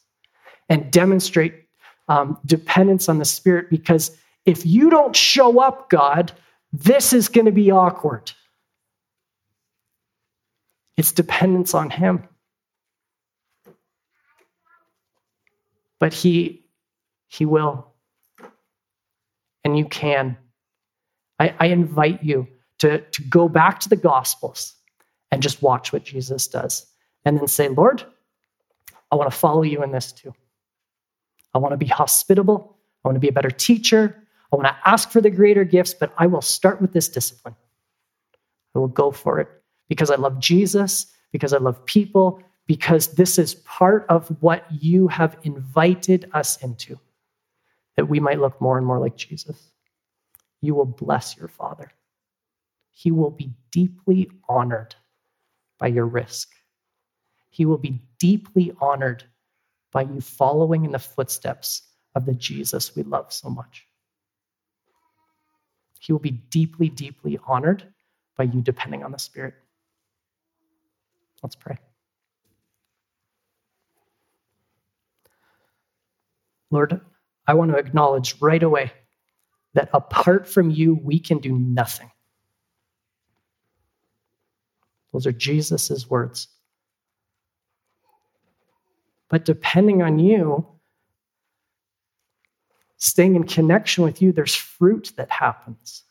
and 0.69 0.91
demonstrate 0.91 1.55
um, 2.09 2.39
dependence 2.47 3.09
on 3.09 3.19
the 3.19 3.25
Spirit. 3.25 3.69
Because 3.71 4.17
if 4.47 4.65
you 4.65 4.89
don't 4.89 5.15
show 5.15 5.61
up, 5.61 5.91
God, 5.91 6.33
this 6.73 7.13
is 7.13 7.29
going 7.29 7.45
to 7.45 7.53
be 7.53 7.71
awkward. 7.71 8.33
It's 10.97 11.13
dependence 11.13 11.75
on 11.75 11.91
Him. 11.91 12.27
But 16.01 16.13
He, 16.13 16.65
He 17.29 17.47
will. 17.47 17.87
And 19.63 19.79
you 19.79 19.85
can. 19.85 20.37
I, 21.39 21.55
I 21.59 21.67
invite 21.67 22.25
you 22.25 22.49
to, 22.81 22.99
to 22.99 23.23
go 23.23 23.49
back 23.49 23.81
to 23.81 23.89
the 23.89 23.97
Gospels 23.97 24.75
and 25.31 25.43
just 25.43 25.63
watch 25.63 25.93
what 25.93 26.03
Jesus 26.03 26.49
does. 26.49 26.87
And 27.25 27.39
then 27.39 27.47
say, 27.47 27.69
Lord, 27.69 28.03
I 29.13 29.17
want 29.17 29.31
to 29.31 29.37
follow 29.37 29.63
you 29.63 29.83
in 29.83 29.93
this 29.93 30.13
too. 30.13 30.35
I 31.55 31.59
want 31.59 31.73
to 31.73 31.77
be 31.77 31.87
hospitable. 31.87 32.77
I 33.05 33.09
want 33.09 33.17
to 33.17 33.21
be 33.21 33.29
a 33.29 33.33
better 33.33 33.51
teacher. 33.51 34.17
I 34.53 34.57
want 34.57 34.69
to 34.69 34.89
ask 34.89 35.11
for 35.11 35.21
the 35.21 35.31
greater 35.31 35.65
gifts, 35.65 35.95
but 35.95 36.13
I 36.19 36.27
will 36.27 36.43
start 36.43 36.81
with 36.81 36.93
this 36.93 37.09
discipline. 37.09 37.55
I 38.75 38.79
will 38.79 38.89
go 38.89 39.11
for 39.11 39.41
it 39.41 39.49
because 39.89 40.11
I 40.11 40.17
love 40.17 40.39
Jesus, 40.39 41.07
because 41.33 41.53
I 41.53 41.59
love 41.59 41.85
people, 41.87 42.43
because 42.71 43.09
this 43.09 43.37
is 43.37 43.57
part 43.57 44.07
of 44.09 44.29
what 44.41 44.65
you 44.71 45.09
have 45.09 45.37
invited 45.43 46.31
us 46.35 46.57
into, 46.63 46.97
that 47.97 48.05
we 48.05 48.21
might 48.21 48.39
look 48.39 48.61
more 48.61 48.79
and 48.79 48.87
more 48.87 49.01
like 49.01 49.17
Jesus. 49.17 49.73
You 50.61 50.77
will 50.77 50.85
bless 50.85 51.37
your 51.37 51.49
Father. 51.49 51.91
He 52.93 53.11
will 53.11 53.33
be 53.33 53.51
deeply 53.73 54.31
honored 54.49 54.95
by 55.81 55.89
your 55.89 56.07
risk. 56.07 56.53
He 57.49 57.67
will 57.67 57.77
be 57.77 58.01
deeply 58.21 58.73
honored 58.81 59.25
by 59.91 60.03
you 60.03 60.21
following 60.21 60.85
in 60.85 60.93
the 60.93 61.01
footsteps 61.01 61.83
of 62.15 62.25
the 62.25 62.35
Jesus 62.35 62.95
we 62.95 63.03
love 63.03 63.33
so 63.33 63.51
much. 63.51 63.85
He 65.99 66.13
will 66.13 66.21
be 66.21 66.41
deeply, 66.51 66.89
deeply 66.89 67.37
honored 67.49 67.83
by 68.37 68.45
you 68.45 68.63
depending 68.63 69.03
on 69.03 69.11
the 69.11 69.19
Spirit. 69.19 69.55
Let's 71.43 71.57
pray. 71.57 71.77
Lord, 76.71 77.01
I 77.47 77.55
want 77.55 77.73
to 77.73 77.79
acknowledge 77.79 78.41
right 78.41 78.63
away 78.63 78.93
that 79.75 79.91
apart 79.93 80.49
from 80.49 80.71
you, 80.71 80.95
we 80.95 81.19
can 81.19 81.39
do 81.39 81.57
nothing. 81.59 82.11
Those 85.13 85.27
are 85.27 85.33
Jesus' 85.33 86.09
words. 86.09 86.49
But 89.29 89.45
depending 89.45 90.03
on 90.03 90.19
you, 90.19 90.67
staying 92.97 93.37
in 93.37 93.45
connection 93.45 94.05
with 94.05 94.21
you, 94.21 94.33
there's 94.33 94.55
fruit 94.55 95.13
that 95.17 95.31
happens. 95.31 96.03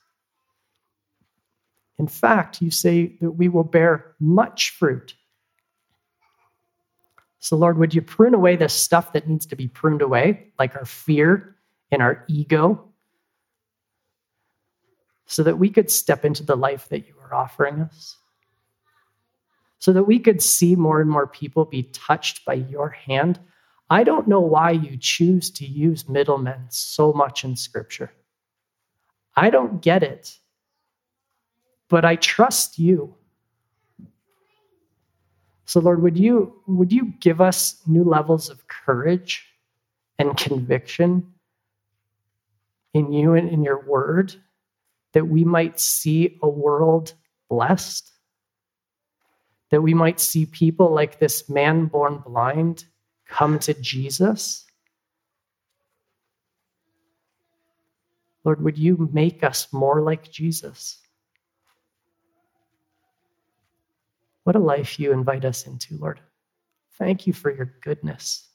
In 1.98 2.08
fact, 2.08 2.62
you 2.62 2.72
say 2.72 3.18
that 3.20 3.32
we 3.32 3.50
will 3.50 3.66
bear 3.66 4.16
much 4.20 4.72
fruit. 4.72 5.16
So, 7.40 7.56
Lord, 7.56 7.78
would 7.78 7.94
you 7.94 8.02
prune 8.02 8.34
away 8.34 8.56
the 8.56 8.70
stuff 8.70 9.14
that 9.14 9.28
needs 9.28 9.46
to 9.48 9.56
be 9.56 9.68
pruned 9.68 10.02
away, 10.02 10.52
like 10.60 10.76
our 10.76 10.86
fear 10.86 11.56
and 11.92 12.02
our 12.02 12.24
ego, 12.28 12.86
so 15.26 15.44
that 15.44 15.58
we 15.58 15.70
could 15.70 15.90
step 15.90 16.26
into 16.26 16.44
the 16.44 16.58
life 16.58 16.90
that 16.90 17.08
you 17.08 17.14
are 17.24 17.34
offering 17.34 17.82
us? 17.82 18.18
So 19.78 19.94
that 19.94 20.04
we 20.04 20.20
could 20.20 20.42
see 20.42 20.76
more 20.76 21.00
and 21.00 21.10
more 21.10 21.28
people 21.28 21.64
be 21.64 21.84
touched 21.84 22.44
by 22.44 22.56
your 22.56 22.90
hand 22.90 23.40
I 23.90 24.04
don't 24.04 24.28
know 24.28 24.40
why 24.40 24.72
you 24.72 24.98
choose 24.98 25.50
to 25.52 25.66
use 25.66 26.08
middlemen 26.08 26.66
so 26.70 27.12
much 27.12 27.44
in 27.44 27.56
Scripture. 27.56 28.14
I 29.36 29.50
don't 29.50 29.82
get 29.82 30.04
it, 30.04 30.38
but 31.88 32.06
I 32.06 32.16
trust 32.18 32.78
you. 32.78 33.16
So, 35.70 35.80
Lord, 35.80 36.02
would 36.02 36.18
you, 36.18 36.52
would 36.66 36.92
you 36.92 37.14
give 37.20 37.42
us 37.42 37.80
new 37.86 38.04
levels 38.04 38.50
of 38.50 38.68
courage 38.68 39.46
and 40.18 40.36
conviction 40.36 41.32
in 42.96 43.14
you 43.14 43.36
and 43.36 43.48
in 43.48 43.64
your 43.64 43.86
word 43.86 44.34
that 45.14 45.28
we 45.28 45.44
might 45.44 45.80
see 45.80 46.40
a 46.42 46.50
world 46.50 47.14
blessed? 47.52 48.12
That 49.70 49.84
we 49.84 49.94
might 49.94 50.20
see 50.20 50.48
people 50.48 50.92
like 50.92 51.20
this 51.20 51.48
man 51.48 51.86
born 51.86 52.18
blind 52.26 52.86
come 53.28 53.60
to 53.60 53.76
Jesus? 53.76 54.66
Lord, 58.44 58.64
would 58.64 58.80
you 58.80 59.08
make 59.14 59.44
us 59.44 59.72
more 59.72 60.02
like 60.02 60.32
Jesus? 60.32 60.98
What 64.50 64.56
a 64.56 64.60
life 64.60 65.00
you 65.00 65.12
invite 65.12 65.46
us 65.46 65.68
into, 65.68 65.96
Lord. 65.98 66.20
Thank 66.98 67.28
you 67.28 67.34
for 67.34 67.56
your 67.56 67.76
goodness. 67.84 68.50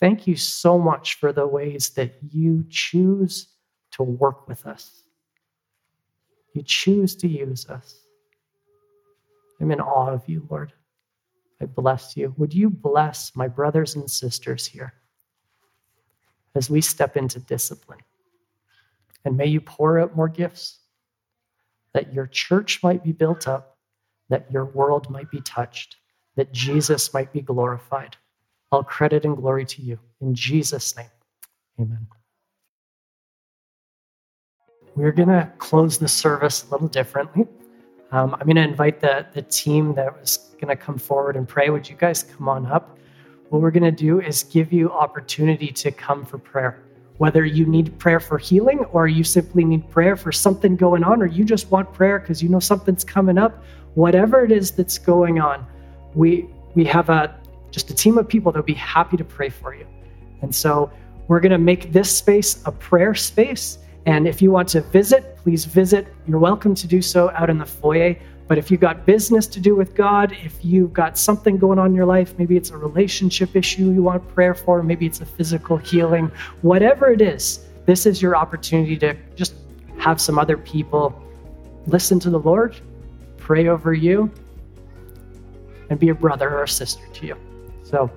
Thank 0.00 0.26
you 0.26 0.34
so 0.34 0.80
much 0.80 1.14
for 1.14 1.32
the 1.32 1.46
ways 1.46 1.90
that 1.90 2.14
you 2.28 2.64
choose 2.68 3.46
to 3.92 4.02
work 4.02 4.48
with 4.48 4.66
us. 4.66 5.04
You 6.56 6.64
choose 6.64 7.14
to 7.18 7.28
use 7.28 7.70
us. 7.70 8.00
I'm 9.60 9.70
in 9.70 9.80
awe 9.80 10.10
of 10.10 10.28
you, 10.28 10.44
Lord. 10.50 10.72
I 11.62 11.66
bless 11.66 12.16
you. 12.16 12.34
Would 12.36 12.52
you 12.52 12.68
bless 12.68 13.36
my 13.36 13.46
brothers 13.46 13.94
and 13.94 14.10
sisters 14.10 14.66
here 14.66 14.94
as 16.56 16.68
we 16.68 16.80
step 16.80 17.16
into 17.16 17.38
discipline? 17.38 18.00
And 19.24 19.36
may 19.36 19.46
you 19.46 19.60
pour 19.60 20.00
out 20.00 20.16
more 20.16 20.28
gifts 20.28 20.80
that 21.92 22.12
your 22.12 22.26
church 22.26 22.82
might 22.82 23.04
be 23.04 23.12
built 23.12 23.46
up, 23.46 23.76
that 24.30 24.50
your 24.50 24.64
world 24.64 25.10
might 25.10 25.30
be 25.30 25.40
touched, 25.42 25.96
that 26.36 26.52
Jesus 26.52 27.12
might 27.12 27.32
be 27.32 27.42
glorified. 27.42 28.16
All 28.72 28.82
credit 28.82 29.24
and 29.24 29.36
glory 29.36 29.66
to 29.66 29.82
you. 29.82 29.98
In 30.20 30.34
Jesus' 30.34 30.96
name, 30.96 31.10
amen. 31.78 32.06
We're 34.96 35.12
going 35.12 35.28
to 35.28 35.50
close 35.58 35.98
the 35.98 36.08
service 36.08 36.64
a 36.64 36.72
little 36.72 36.88
differently. 36.88 37.46
Um, 38.12 38.34
I'm 38.34 38.46
going 38.46 38.56
to 38.56 38.62
invite 38.62 39.00
the, 39.00 39.26
the 39.32 39.42
team 39.42 39.94
that 39.94 40.18
was 40.18 40.54
going 40.60 40.68
to 40.68 40.76
come 40.76 40.98
forward 40.98 41.36
and 41.36 41.46
pray. 41.46 41.70
Would 41.70 41.88
you 41.88 41.96
guys 41.96 42.22
come 42.22 42.48
on 42.48 42.66
up? 42.66 42.98
What 43.50 43.62
we're 43.62 43.70
going 43.70 43.84
to 43.84 43.92
do 43.92 44.20
is 44.20 44.44
give 44.44 44.72
you 44.72 44.90
opportunity 44.90 45.68
to 45.68 45.90
come 45.90 46.24
for 46.24 46.38
prayer. 46.38 46.82
Whether 47.20 47.44
you 47.44 47.66
need 47.66 47.98
prayer 47.98 48.18
for 48.18 48.38
healing 48.38 48.78
or 48.92 49.06
you 49.06 49.24
simply 49.24 49.62
need 49.62 49.88
prayer 49.90 50.16
for 50.16 50.32
something 50.32 50.74
going 50.74 51.04
on 51.04 51.20
or 51.20 51.26
you 51.26 51.44
just 51.44 51.70
want 51.70 51.92
prayer 51.92 52.18
because 52.18 52.42
you 52.42 52.48
know 52.48 52.60
something's 52.60 53.04
coming 53.04 53.36
up, 53.36 53.62
whatever 53.92 54.42
it 54.42 54.50
is 54.50 54.70
that's 54.70 54.96
going 54.96 55.38
on, 55.38 55.66
we 56.14 56.48
we 56.74 56.82
have 56.84 57.10
a 57.10 57.38
just 57.70 57.90
a 57.90 57.94
team 57.94 58.16
of 58.16 58.26
people 58.26 58.50
that'll 58.50 58.64
be 58.64 58.72
happy 58.72 59.18
to 59.18 59.24
pray 59.24 59.50
for 59.50 59.74
you. 59.74 59.86
And 60.40 60.54
so 60.54 60.90
we're 61.28 61.40
going 61.40 61.52
to 61.52 61.58
make 61.58 61.92
this 61.92 62.10
space 62.10 62.62
a 62.64 62.72
prayer 62.72 63.14
space 63.14 63.76
and 64.06 64.26
if 64.26 64.40
you 64.40 64.50
want 64.50 64.68
to 64.70 64.80
visit, 64.80 65.36
please 65.36 65.66
visit. 65.66 66.08
You're 66.26 66.38
welcome 66.38 66.74
to 66.74 66.86
do 66.86 67.02
so 67.02 67.30
out 67.32 67.50
in 67.50 67.58
the 67.58 67.66
foyer. 67.66 68.16
But 68.50 68.58
if 68.58 68.68
you've 68.68 68.80
got 68.80 69.06
business 69.06 69.46
to 69.46 69.60
do 69.60 69.76
with 69.76 69.94
God, 69.94 70.36
if 70.42 70.64
you've 70.64 70.92
got 70.92 71.16
something 71.16 71.56
going 71.56 71.78
on 71.78 71.86
in 71.90 71.94
your 71.94 72.04
life, 72.04 72.36
maybe 72.36 72.56
it's 72.56 72.70
a 72.70 72.76
relationship 72.76 73.54
issue 73.54 73.92
you 73.92 74.02
want 74.02 74.26
prayer 74.34 74.54
for, 74.54 74.82
maybe 74.82 75.06
it's 75.06 75.20
a 75.20 75.24
physical 75.24 75.76
healing, 75.76 76.32
whatever 76.62 77.12
it 77.12 77.20
is, 77.20 77.64
this 77.86 78.06
is 78.06 78.20
your 78.20 78.34
opportunity 78.34 78.96
to 78.96 79.16
just 79.36 79.54
have 79.98 80.20
some 80.20 80.36
other 80.36 80.56
people 80.56 81.22
listen 81.86 82.18
to 82.18 82.28
the 82.28 82.40
Lord, 82.40 82.74
pray 83.36 83.68
over 83.68 83.94
you, 83.94 84.28
and 85.88 86.00
be 86.00 86.08
a 86.08 86.14
brother 86.16 86.50
or 86.50 86.64
a 86.64 86.68
sister 86.68 87.06
to 87.06 87.26
you. 87.28 87.36
So 87.84 88.10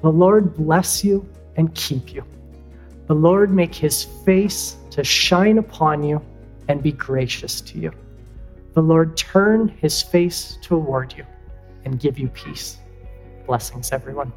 the 0.00 0.12
Lord 0.12 0.54
bless 0.54 1.02
you 1.02 1.28
and 1.56 1.74
keep 1.74 2.14
you. 2.14 2.24
The 3.08 3.14
Lord 3.14 3.50
make 3.50 3.74
his 3.74 4.04
face 4.04 4.76
to 4.90 5.02
shine 5.02 5.58
upon 5.58 6.04
you 6.04 6.24
and 6.68 6.80
be 6.84 6.92
gracious 6.92 7.60
to 7.62 7.80
you. 7.80 7.92
The 8.74 8.82
Lord 8.82 9.18
turn 9.18 9.68
his 9.68 10.00
face 10.00 10.56
toward 10.62 11.14
you 11.14 11.26
and 11.84 12.00
give 12.00 12.18
you 12.18 12.28
peace. 12.28 12.78
Blessings, 13.46 13.92
everyone. 13.92 14.32